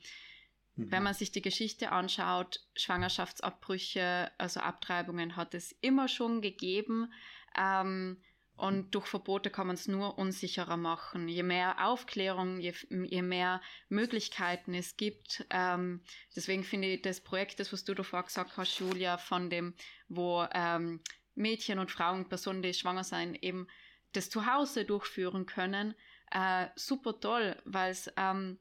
[0.76, 0.91] mhm.
[0.91, 7.12] wenn man sich die Geschichte anschaut, Schwangerschaftsabbrüche, also Abtreibungen hat es immer schon gegeben.
[7.57, 8.22] Ähm,
[8.62, 11.28] und durch Verbote kann man es nur unsicherer machen.
[11.28, 13.59] Je mehr Aufklärung, je, je mehr
[13.89, 15.45] Möglichkeiten es gibt.
[15.49, 16.03] Ähm,
[16.36, 19.74] deswegen finde ich das Projekt, das was du davor gesagt hast, Julia, von dem,
[20.09, 21.01] wo ähm,
[21.34, 23.68] Mädchen und Frauen, Personen, die schwanger sein, eben
[24.14, 25.95] das zu Hause durchführen können,
[26.30, 28.59] äh, super toll, weil es ähm,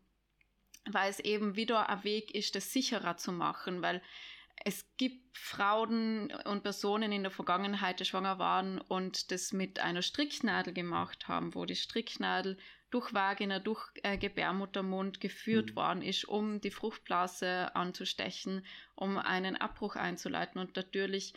[1.23, 4.01] eben wieder ein Weg ist, das sicherer zu machen, weil
[4.65, 10.03] es gibt Frauen und Personen in der Vergangenheit, die schwanger waren und das mit einer
[10.03, 12.59] Stricknadel gemacht haben, wo die Stricknadel
[12.91, 15.77] durch Vagina, durch äh, Gebärmuttermund geführt mhm.
[15.77, 20.61] worden ist, um die Fruchtblase anzustechen, um einen Abbruch einzuleiten.
[20.61, 21.33] Und natürlich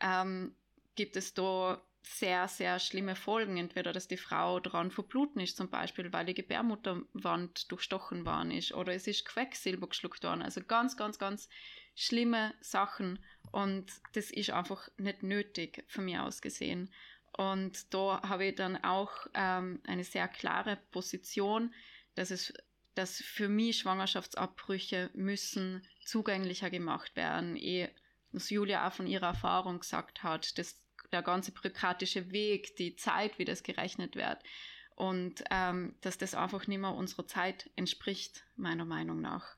[0.00, 0.54] ähm,
[0.96, 3.56] gibt es da sehr, sehr schlimme Folgen.
[3.56, 8.72] Entweder, dass die Frau dran verbluten ist, zum Beispiel, weil die Gebärmutterwand durchstochen worden ist,
[8.72, 10.42] oder es ist Quecksilber geschluckt worden.
[10.42, 11.48] Also ganz, ganz, ganz
[11.94, 13.18] schlimme Sachen
[13.50, 16.92] und das ist einfach nicht nötig von mir aus gesehen.
[17.36, 21.74] Und da habe ich dann auch ähm, eine sehr klare Position,
[22.14, 22.54] dass es
[22.94, 27.54] dass für mich Schwangerschaftsabbrüche müssen zugänglicher gemacht werden.
[27.56, 27.90] Eh,
[28.32, 30.80] was Julia auch von ihrer Erfahrung gesagt hat, dass
[31.12, 34.38] der ganze bürokratische Weg, die Zeit, wie das gerechnet wird
[34.96, 39.56] und ähm, dass das einfach nicht mehr unserer Zeit entspricht, meiner Meinung nach.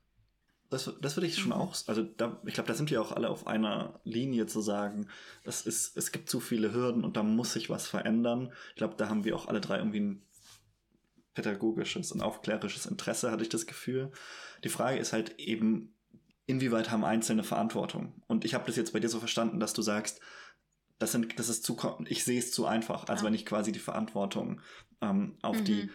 [0.70, 1.52] Das, das würde ich schon mhm.
[1.52, 5.08] auch, also da, ich glaube, da sind wir auch alle auf einer Linie zu sagen,
[5.44, 8.52] das ist, es gibt zu viele Hürden und da muss sich was verändern.
[8.70, 10.26] Ich glaube, da haben wir auch alle drei irgendwie ein
[11.34, 14.10] pädagogisches und aufklärisches Interesse, hatte ich das Gefühl.
[14.64, 15.94] Die Frage ist halt eben,
[16.46, 18.22] inwieweit haben Einzelne Verantwortung?
[18.26, 20.20] Und ich habe das jetzt bei dir so verstanden, dass du sagst,
[20.98, 21.76] das, sind, das ist zu,
[22.06, 23.26] ich sehe es zu einfach, als ja.
[23.26, 24.60] wenn ich quasi die Verantwortung
[25.00, 25.64] ähm, auf mhm.
[25.64, 25.90] die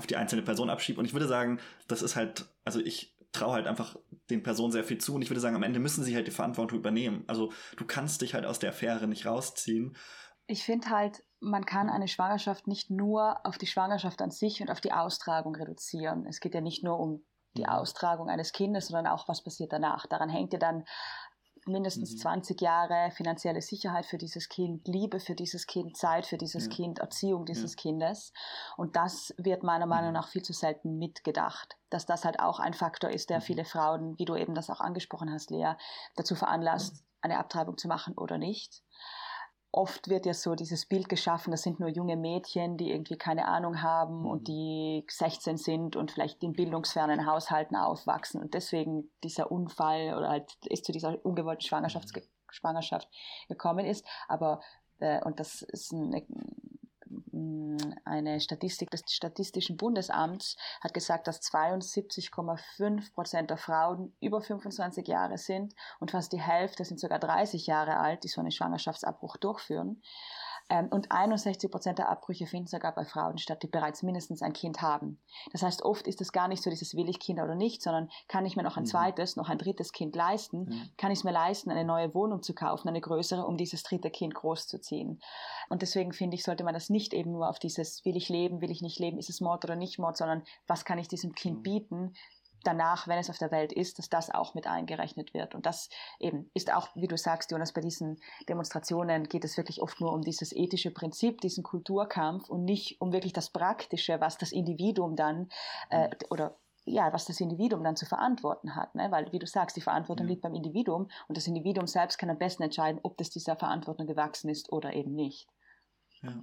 [0.00, 0.98] auf die einzelne Person abschiebe.
[0.98, 3.96] Und ich würde sagen, das ist halt, also ich traue halt einfach
[4.30, 6.32] den Personen sehr viel zu und ich würde sagen, am Ende müssen sie halt die
[6.32, 7.22] Verantwortung übernehmen.
[7.26, 9.96] Also du kannst dich halt aus der Affäre nicht rausziehen.
[10.46, 14.70] Ich finde halt, man kann eine Schwangerschaft nicht nur auf die Schwangerschaft an sich und
[14.70, 16.26] auf die Austragung reduzieren.
[16.26, 17.24] Es geht ja nicht nur um
[17.56, 17.68] die mhm.
[17.68, 20.06] Austragung eines Kindes, sondern auch, was passiert danach.
[20.06, 20.84] Daran hängt ja dann
[21.70, 22.18] mindestens mhm.
[22.18, 26.70] 20 Jahre finanzielle Sicherheit für dieses Kind, Liebe für dieses Kind, Zeit für dieses ja.
[26.70, 27.80] Kind, Erziehung dieses ja.
[27.80, 28.32] Kindes.
[28.76, 30.14] Und das wird meiner Meinung mhm.
[30.14, 31.76] nach viel zu selten mitgedacht.
[31.88, 33.42] Dass das halt auch ein Faktor ist, der mhm.
[33.42, 35.74] viele Frauen, wie du eben das auch angesprochen hast, Lea,
[36.16, 38.82] dazu veranlasst, eine Abtreibung zu machen oder nicht.
[39.72, 43.46] Oft wird ja so dieses Bild geschaffen, das sind nur junge Mädchen, die irgendwie keine
[43.46, 44.26] Ahnung haben mhm.
[44.26, 50.28] und die 16 sind und vielleicht in bildungsfernen Haushalten aufwachsen und deswegen dieser Unfall oder
[50.28, 52.22] halt ist zu dieser ungewollten Schwangerschafts mhm.
[52.50, 53.08] Schwangerschaft
[53.48, 54.04] gekommen ist.
[54.28, 54.60] Aber,
[54.98, 56.24] äh, und das ist eine,
[58.04, 65.38] eine Statistik des Statistischen Bundesamts hat gesagt, dass 72,5 Prozent der Frauen über 25 Jahre
[65.38, 70.02] sind und fast die Hälfte sind sogar 30 Jahre alt, die so einen Schwangerschaftsabbruch durchführen.
[70.70, 74.52] Ähm, und 61 Prozent der Abbrüche finden sogar bei Frauen statt, die bereits mindestens ein
[74.52, 75.20] Kind haben.
[75.52, 78.08] Das heißt, oft ist es gar nicht so dieses will ich Kinder oder nicht, sondern
[78.28, 78.88] kann ich mir noch ein mhm.
[78.88, 80.66] zweites, noch ein drittes Kind leisten?
[80.66, 80.90] Mhm.
[80.96, 84.10] Kann ich es mir leisten, eine neue Wohnung zu kaufen, eine größere, um dieses dritte
[84.10, 85.20] Kind großzuziehen?
[85.68, 88.60] Und deswegen finde ich, sollte man das nicht eben nur auf dieses will ich leben,
[88.60, 91.34] will ich nicht leben, ist es Mord oder nicht Mord, sondern was kann ich diesem
[91.34, 91.62] Kind mhm.
[91.62, 92.14] bieten?
[92.64, 95.54] Danach, wenn es auf der Welt ist, dass das auch mit eingerechnet wird.
[95.54, 95.88] Und das
[96.18, 100.12] eben ist auch, wie du sagst, Jonas, bei diesen Demonstrationen geht es wirklich oft nur
[100.12, 105.16] um dieses ethische Prinzip, diesen Kulturkampf und nicht um wirklich das Praktische, was das Individuum
[105.16, 105.48] dann
[105.90, 108.94] äh, oder ja, was das Individuum dann zu verantworten hat.
[108.94, 109.10] Ne?
[109.10, 110.30] Weil, wie du sagst, die Verantwortung ja.
[110.30, 114.06] liegt beim Individuum und das Individuum selbst kann am besten entscheiden, ob das dieser Verantwortung
[114.06, 115.46] gewachsen ist oder eben nicht.
[116.22, 116.42] Ja.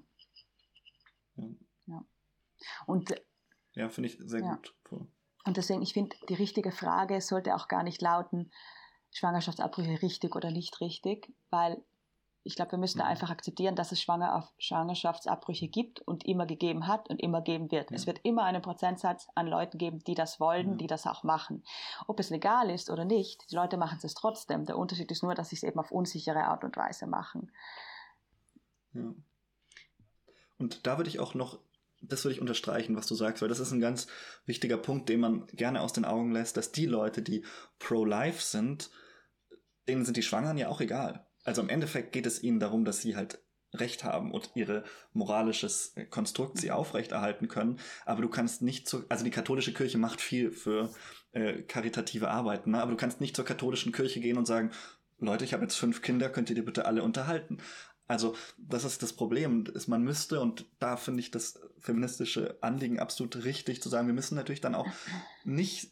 [1.35, 1.49] Ja.
[1.87, 2.05] ja.
[2.85, 3.13] Und
[3.73, 4.55] ja, finde ich sehr ja.
[4.55, 4.75] gut.
[5.47, 8.51] Und deswegen, ich finde, die richtige Frage sollte auch gar nicht lauten,
[9.11, 11.81] Schwangerschaftsabbrüche richtig oder nicht richtig, weil
[12.43, 13.05] ich glaube, wir müssen mhm.
[13.07, 17.91] einfach akzeptieren, dass es Schwanger Schwangerschaftsabbrüche gibt und immer gegeben hat und immer geben wird.
[17.91, 17.95] Ja.
[17.95, 20.75] Es wird immer einen Prozentsatz an Leuten geben, die das wollen, ja.
[20.75, 21.63] die das auch machen.
[22.07, 24.65] Ob es legal ist oder nicht, die Leute machen es trotzdem.
[24.65, 27.51] Der Unterschied ist nur, dass sie es eben auf unsichere Art und Weise machen.
[28.93, 29.13] Ja.
[30.57, 31.59] Und da würde ich auch noch
[32.01, 34.07] das würde ich unterstreichen, was du sagst, weil das ist ein ganz
[34.45, 37.43] wichtiger Punkt, den man gerne aus den Augen lässt, dass die Leute, die
[37.79, 38.89] pro-life sind,
[39.87, 41.27] denen sind die Schwangeren ja auch egal.
[41.43, 43.39] Also im Endeffekt geht es ihnen darum, dass sie halt
[43.73, 44.83] Recht haben und ihre
[45.13, 47.79] moralisches Konstrukt sie aufrechterhalten können.
[48.05, 50.89] Aber du kannst nicht zur, also die katholische Kirche macht viel für
[51.31, 52.81] äh, karitative Arbeiten, ne?
[52.81, 54.71] aber du kannst nicht zur katholischen Kirche gehen und sagen,
[55.19, 57.57] Leute, ich habe jetzt fünf Kinder, könnt ihr die bitte alle unterhalten?
[58.07, 59.65] Also, das ist das Problem.
[59.73, 64.13] Ist, man müsste, und da finde ich das feministische Anliegen absolut richtig zu sagen, wir
[64.13, 64.87] müssen natürlich dann auch
[65.43, 65.91] nicht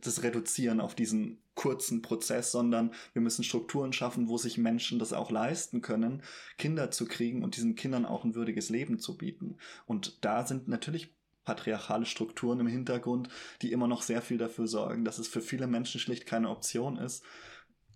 [0.00, 5.12] das reduzieren auf diesen kurzen Prozess, sondern wir müssen Strukturen schaffen, wo sich Menschen das
[5.12, 6.22] auch leisten können,
[6.58, 9.56] Kinder zu kriegen und diesen Kindern auch ein würdiges Leben zu bieten.
[9.86, 11.14] Und da sind natürlich
[11.44, 13.28] patriarchale Strukturen im Hintergrund,
[13.62, 16.98] die immer noch sehr viel dafür sorgen, dass es für viele Menschen schlicht keine Option
[16.98, 17.24] ist,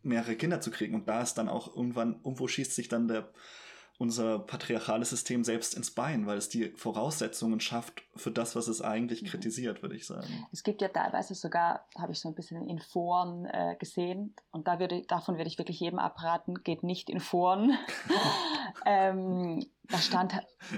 [0.02, 0.94] mehrere Kinder zu kriegen.
[0.94, 3.30] Und da ist dann auch irgendwann, irgendwo schießt sich dann der
[4.00, 8.80] unser patriarchales System selbst ins Bein, weil es die Voraussetzungen schafft für das, was es
[8.80, 9.26] eigentlich mhm.
[9.26, 10.46] kritisiert, würde ich sagen.
[10.52, 14.66] Es gibt ja teilweise sogar, habe ich so ein bisschen in Foren äh, gesehen, und
[14.66, 17.76] da würde, davon würde ich wirklich jedem abraten, geht nicht in Foren.
[18.86, 20.32] ähm, da stand.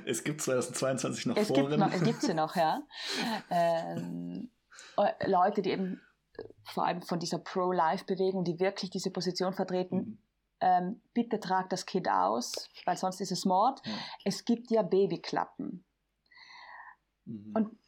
[0.04, 1.68] Es gibt 2022 noch es Foren.
[1.68, 2.82] Gibt noch, es gibt sie noch, ja.
[3.50, 4.50] Ähm,
[4.96, 6.00] äh, Leute, die eben
[6.64, 10.18] vor allem von dieser Pro-Life-Bewegung, die wirklich diese Position vertreten, mhm
[10.62, 13.84] ähm, bitte trag das Kind aus, weil sonst ist es Mord.
[13.84, 13.92] Ja.
[14.24, 15.84] Es gibt ja Babyklappen.
[17.24, 17.52] Mhm.
[17.54, 17.78] Und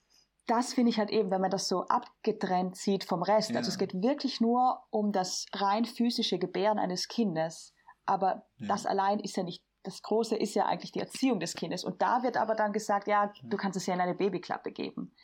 [0.46, 3.50] das finde ich halt eben, wenn man das so abgetrennt sieht vom Rest.
[3.50, 3.58] Ja.
[3.58, 7.72] Also es geht wirklich nur um das rein physische Gebären eines Kindes.
[8.06, 8.66] Aber ja.
[8.66, 11.84] das allein ist ja nicht, das Große ist ja eigentlich die Erziehung des Kindes.
[11.84, 15.14] Und da wird aber dann gesagt, ja, du kannst es ja in eine Babyklappe geben.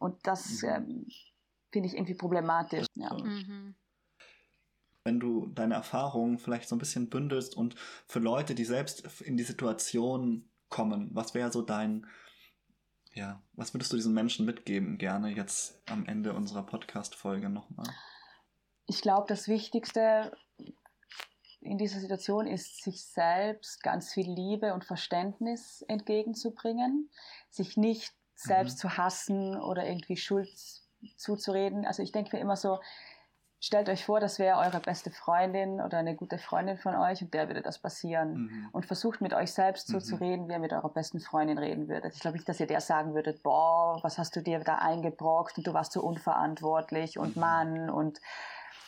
[0.00, 0.68] Und das mhm.
[0.68, 1.06] ähm,
[1.78, 2.86] finde ich irgendwie problematisch.
[2.94, 3.14] Ja.
[3.14, 3.74] Mhm
[5.04, 7.76] wenn du deine Erfahrungen vielleicht so ein bisschen bündelst und
[8.06, 12.06] für Leute, die selbst in die Situation kommen, was wäre so dein,
[13.14, 17.86] ja, was würdest du diesen Menschen mitgeben, gerne jetzt am Ende unserer Podcast-Folge nochmal?
[18.84, 20.36] Ich glaube, das Wichtigste
[21.62, 27.08] in dieser Situation ist, sich selbst ganz viel Liebe und Verständnis entgegenzubringen,
[27.48, 28.80] sich nicht selbst mhm.
[28.80, 30.50] zu hassen oder irgendwie Schuld
[31.16, 31.84] zuzureden.
[31.86, 32.78] Also ich denke mir immer so,
[33.60, 37.34] stellt euch vor, das wäre eure beste Freundin oder eine gute Freundin von euch und
[37.34, 38.34] der würde das passieren.
[38.34, 38.68] Mhm.
[38.72, 40.00] Und versucht mit euch selbst so mhm.
[40.00, 42.14] zu reden, wie ihr mit eurer besten Freundin reden würdet.
[42.14, 45.58] Ich glaube nicht, dass ihr der sagen würdet, boah, was hast du dir da eingebrockt
[45.58, 47.40] und du warst so unverantwortlich und mhm.
[47.40, 48.20] Mann und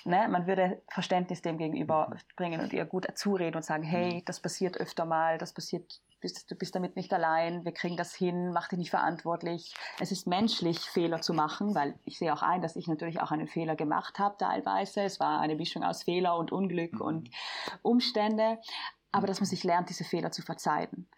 [0.04, 2.18] ne, man würde Verständnis dem gegenüber mhm.
[2.36, 4.24] bringen und ihr gut zureden und sagen, hey, mhm.
[4.24, 8.14] das passiert öfter mal, das passiert bist, du bist damit nicht allein, wir kriegen das
[8.14, 9.74] hin, mach dich nicht verantwortlich.
[9.98, 13.30] Es ist menschlich, Fehler zu machen, weil ich sehe auch ein, dass ich natürlich auch
[13.30, 15.02] einen Fehler gemacht habe teilweise.
[15.02, 17.00] Es war eine Mischung aus Fehler und Unglück mhm.
[17.00, 17.30] und
[17.82, 18.58] Umstände,
[19.12, 21.08] aber dass man sich lernt, diese Fehler zu verzeihen.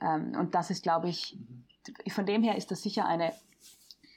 [0.00, 2.10] Ähm, und das ist, glaube ich, mhm.
[2.10, 3.32] von dem her ist das sicher eine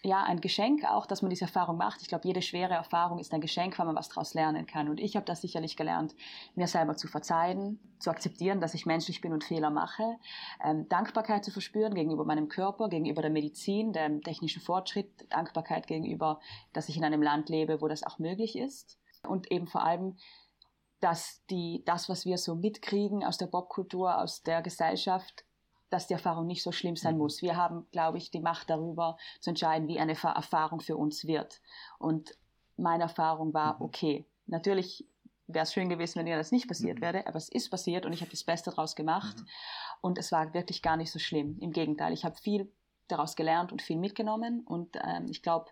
[0.03, 2.01] ja, ein Geschenk auch, dass man diese Erfahrung macht.
[2.01, 4.89] Ich glaube, jede schwere Erfahrung ist ein Geschenk, weil man was daraus lernen kann.
[4.89, 6.15] Und ich habe das sicherlich gelernt,
[6.55, 10.03] mir selber zu verzeihen, zu akzeptieren, dass ich menschlich bin und Fehler mache,
[10.63, 16.39] ähm, Dankbarkeit zu verspüren gegenüber meinem Körper, gegenüber der Medizin, dem technischen Fortschritt, Dankbarkeit gegenüber,
[16.73, 18.99] dass ich in einem Land lebe, wo das auch möglich ist.
[19.27, 20.17] Und eben vor allem,
[20.99, 25.46] dass die, das, was wir so mitkriegen aus der Popkultur, aus der Gesellschaft,
[25.89, 27.21] dass die Erfahrung nicht so schlimm sein mhm.
[27.21, 27.41] muss.
[27.41, 31.61] Wir haben, glaube ich, die Macht darüber zu entscheiden, wie eine Erfahrung für uns wird.
[31.97, 32.37] Und
[32.75, 33.81] meine Erfahrung war, mhm.
[33.81, 35.05] okay, natürlich
[35.47, 37.03] wäre es schön gewesen, wenn ihr das nicht passiert mhm.
[37.03, 39.37] wäre, aber es ist passiert und ich habe das Beste daraus gemacht.
[39.39, 39.47] Mhm.
[40.01, 41.57] Und es war wirklich gar nicht so schlimm.
[41.59, 42.71] Im Gegenteil, ich habe viel
[43.07, 44.61] daraus gelernt und viel mitgenommen.
[44.65, 45.71] Und ähm, ich glaube,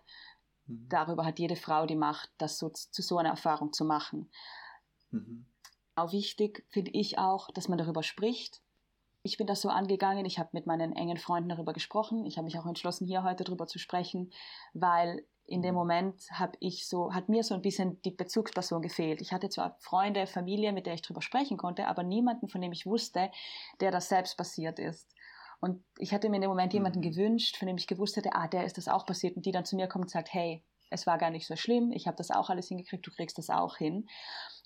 [0.66, 0.88] mhm.
[0.88, 4.30] darüber hat jede Frau die Macht, das so, zu so einer Erfahrung zu machen.
[5.10, 5.44] Mhm.
[5.94, 8.62] Auch wichtig finde ich auch, dass man darüber spricht
[9.26, 12.44] ich bin das so angegangen, ich habe mit meinen engen Freunden darüber gesprochen, ich habe
[12.44, 14.30] mich auch entschlossen, hier heute darüber zu sprechen,
[14.72, 19.20] weil in dem Moment habe ich so, hat mir so ein bisschen die Bezugsperson gefehlt.
[19.20, 22.72] Ich hatte zwar Freunde, Familie, mit der ich darüber sprechen konnte, aber niemanden, von dem
[22.72, 23.30] ich wusste,
[23.80, 25.12] der das selbst passiert ist.
[25.60, 27.10] Und ich hatte mir in dem Moment jemanden mhm.
[27.10, 29.64] gewünscht, von dem ich gewusst hätte, ah, der ist das auch passiert und die dann
[29.64, 32.30] zu mir kommt und sagt, hey, es war gar nicht so schlimm, ich habe das
[32.30, 34.06] auch alles hingekriegt, du kriegst das auch hin.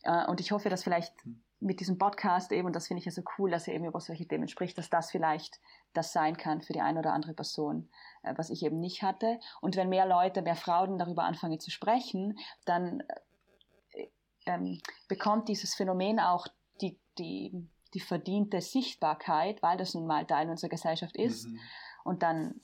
[0.02, 3.04] Äh, und ich hoffe, dass vielleicht mhm mit diesem Podcast eben, und das finde ich
[3.04, 5.60] ja so cool, dass er eben über solche Themen spricht, dass das vielleicht
[5.92, 7.90] das sein kann für die eine oder andere Person,
[8.22, 9.38] äh, was ich eben nicht hatte.
[9.60, 13.02] Und wenn mehr Leute, mehr Frauen darüber anfangen zu sprechen, dann
[13.90, 14.08] äh,
[14.46, 16.46] ähm, bekommt dieses Phänomen auch
[16.80, 21.46] die, die, die verdiente Sichtbarkeit, weil das nun mal Teil unserer Gesellschaft ist.
[21.46, 21.60] Mhm.
[22.04, 22.60] Und dann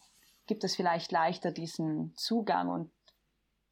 [0.47, 2.91] gibt es vielleicht leichter diesen Zugang und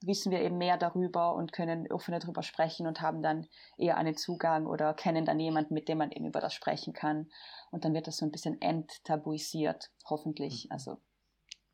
[0.07, 3.47] wissen wir eben mehr darüber und können offener darüber sprechen und haben dann
[3.77, 7.31] eher einen Zugang oder kennen dann jemanden, mit dem man eben über das sprechen kann.
[7.71, 10.67] Und dann wird das so ein bisschen enttabuisiert, hoffentlich.
[10.67, 10.73] Mhm.
[10.73, 11.01] Also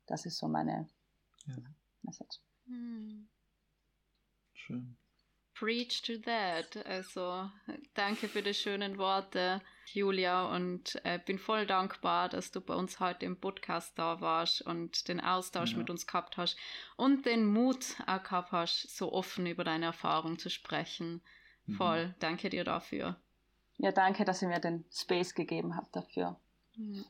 [0.07, 0.89] das ist so meine
[1.47, 1.55] ja.
[2.03, 2.39] Message.
[2.65, 3.29] Hm.
[4.53, 4.97] Schön.
[5.53, 6.85] Preach to that.
[6.85, 7.49] Also
[7.93, 9.61] danke für die schönen Worte,
[9.95, 14.61] Julia, und äh, bin voll dankbar, dass du bei uns heute im Podcast da warst
[14.61, 15.77] und den Austausch ja.
[15.77, 16.57] mit uns gehabt hast
[16.97, 21.21] und den Mut auch gehabt hast, so offen über deine Erfahrung zu sprechen.
[21.65, 21.73] Mhm.
[21.73, 23.17] Voll, danke dir dafür.
[23.77, 26.39] Ja, danke, dass ihr mir den Space gegeben habt dafür.
[26.75, 27.05] Mhm.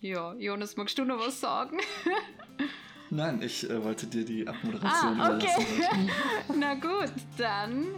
[0.00, 1.78] Ja, Jonas, magst du noch was sagen?
[3.10, 5.48] Nein, ich äh, wollte dir die Abmoderation ah, okay.
[5.48, 6.10] überlassen.
[6.58, 7.96] Na gut, dann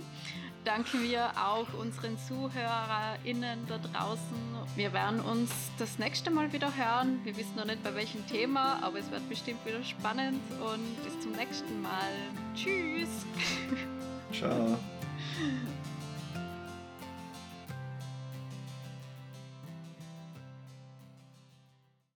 [0.65, 4.23] danken wir auch unseren ZuhörerInnen da draußen.
[4.77, 7.21] Wir werden uns das nächste Mal wieder hören.
[7.25, 11.21] Wir wissen noch nicht bei welchem Thema, aber es wird bestimmt wieder spannend und bis
[11.21, 12.13] zum nächsten Mal.
[12.55, 13.09] Tschüss.
[14.33, 14.79] Ciao.